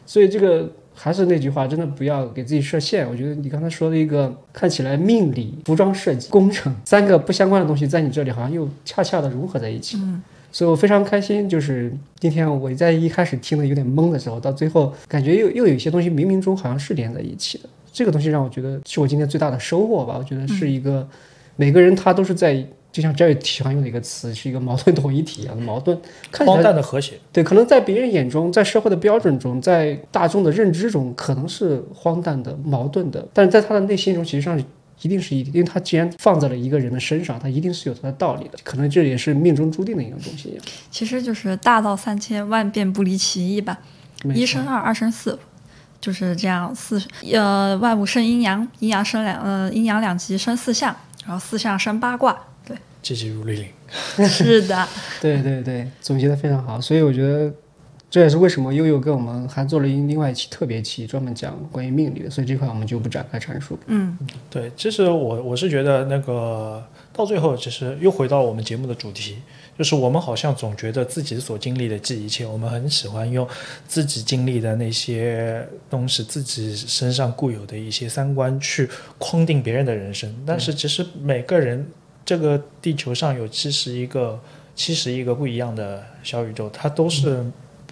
[0.05, 3.07] 所以这个还是那句话，真的不要给自己设限。
[3.09, 9.97] 我觉得你刚才说的一个看起来命理、服装设计、工程三个不相关的东西，在你这里好像又恰恰的融合在一起。
[9.99, 10.21] 嗯
[10.55, 17.67] 所以我非常开心，就是今天我在一开始听的有点懵的时候，到最后感觉又又有一些东西冥冥中好像是连在一起的。
[17.93, 20.15] 这个东西让我觉得是我今天最大的收获吧。
[20.17, 21.07] 我觉得是一个、
[21.55, 22.55] 每个人他都是在，
[22.91, 25.97] 就像 Jerry 喜欢用的一个词，是一个矛盾统一体一样的矛盾，
[26.31, 27.13] 看起荒来诞的和谐。
[27.31, 34.59] 对，可能在别人眼中，在社会的标准中，在大众的认知中，可能是荒诞的、矛盾的，但是在他的内心中，其实上
[35.01, 40.59] 一定是一，因为他既然放在了一个人的身上，他一定是有他的道理的，可能这也是命中注定的一种东西。
[40.89, 43.79] 其实就是大道三千，万变不离其一吧。
[44.33, 45.37] 一生二，二生四，
[46.03, 47.01] 就是这样四
[47.31, 50.93] 呃万物生阴阳，阴阳生两呃阴阳两极生四象，
[51.25, 52.37] 然后四象生八卦。
[52.65, 54.85] 对，季季如律令，是的，
[55.21, 57.49] 对对对，总结的非常好，所以我觉得
[58.09, 63.79] 这也是为什么悠悠跟我们还做了一另外一期特别期，专门讲关于命理的，所以这块我们就不展开阐述。
[63.87, 64.17] 嗯，
[64.49, 69.37] 对，其实我我是觉得那个到最后，其实又回到我们节目的主题，
[69.77, 73.47] 就是我们好像总觉得自己所经历的这一切，我们很喜欢用
[73.87, 80.33] 自己经历的那些东西，自己身上固有的一些三观去框定别人的人生。
[80.45, 81.87] 但是其实每个人，
[82.23, 84.39] 这个地球上有七十一个、
[84.75, 87.43] 七十一个不一样的小宇宙，它都是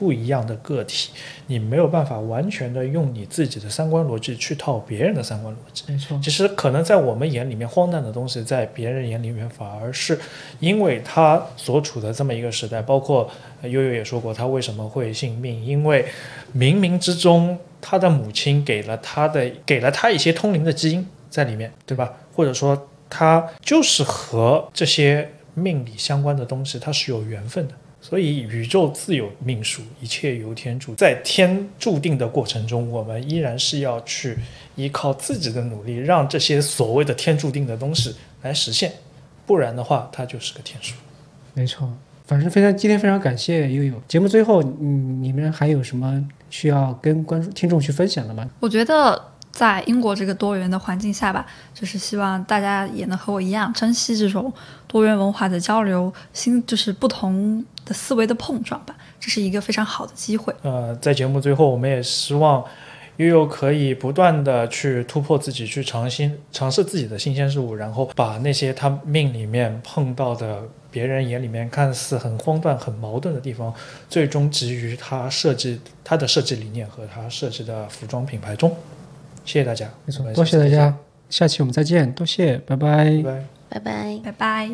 [0.02, 1.12] 不一样的个体，
[1.46, 5.84] 你没有办法完全的用你自己的三观逻辑去套别人的三观逻辑。
[5.86, 10.20] 没错，其实可能在我们眼里面荒诞的东西，在别人眼里面反而是
[10.60, 13.30] 因为他所处的这么一个时代，包括
[13.62, 16.04] 呃悠悠也说过，他为什么会信命，因为
[16.58, 22.12] 冥冥之中他的母亲给了他的给了他一些通灵的基因在里面，对吧？
[22.34, 27.76] 或者说他就是和这些命理相关的东西，它是有缘分的。
[28.02, 30.96] 所以宇宙自有命数，一切由天注。
[30.96, 34.36] 在天注定的过程中，我们依然是要去
[34.76, 38.92] 依靠自己的努力，让这些所谓的天注定的东西来实现，
[39.46, 40.96] 不然的话，它就是个天数。
[41.54, 41.88] 没错。
[42.26, 43.94] 反正非常今天非常感谢悠悠。
[44.08, 48.50] 节目最后，嗯，你们还有什么需要跟观众听众去分享的吗？
[48.62, 49.22] 我觉得
[49.62, 54.52] 在英国这个多元的环境下吧，就是希望大家也能和我一样珍惜这种
[54.88, 60.52] 多元文化的交流，新就是不同的思维的碰撞吧，这是一个非常好的机会。
[60.64, 62.66] 呃，在节目最后，我们也希望
[63.18, 73.72] 悠悠可以不断的去突破自己，去尝新尝试自己的新鲜事物，然后把那些他命里面碰到的别人眼里面看似很荒诞、很矛盾的地方，
[74.10, 78.76] 最终集于他设计他的设计理念和他设计的服装品牌中。
[79.44, 80.96] 谢谢大家，没错多谢大家，
[81.30, 83.46] 下期我们再见，多谢，拜拜拜拜。
[83.70, 84.20] 拜拜。
[84.24, 84.70] 拜拜。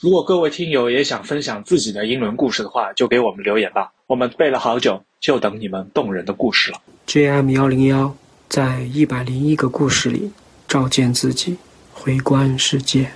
[0.00, 3.92] 如果各位听友也想分享自己的英伦故事的话，就给我们留言吧。
[4.06, 6.80] 我们背了好久，就等你们动人的故事了。
[7.08, 8.14] JM 幺零幺
[8.48, 10.30] 在一百零一个故事里
[10.68, 11.56] 照见自己，
[11.94, 13.10] 回观世界。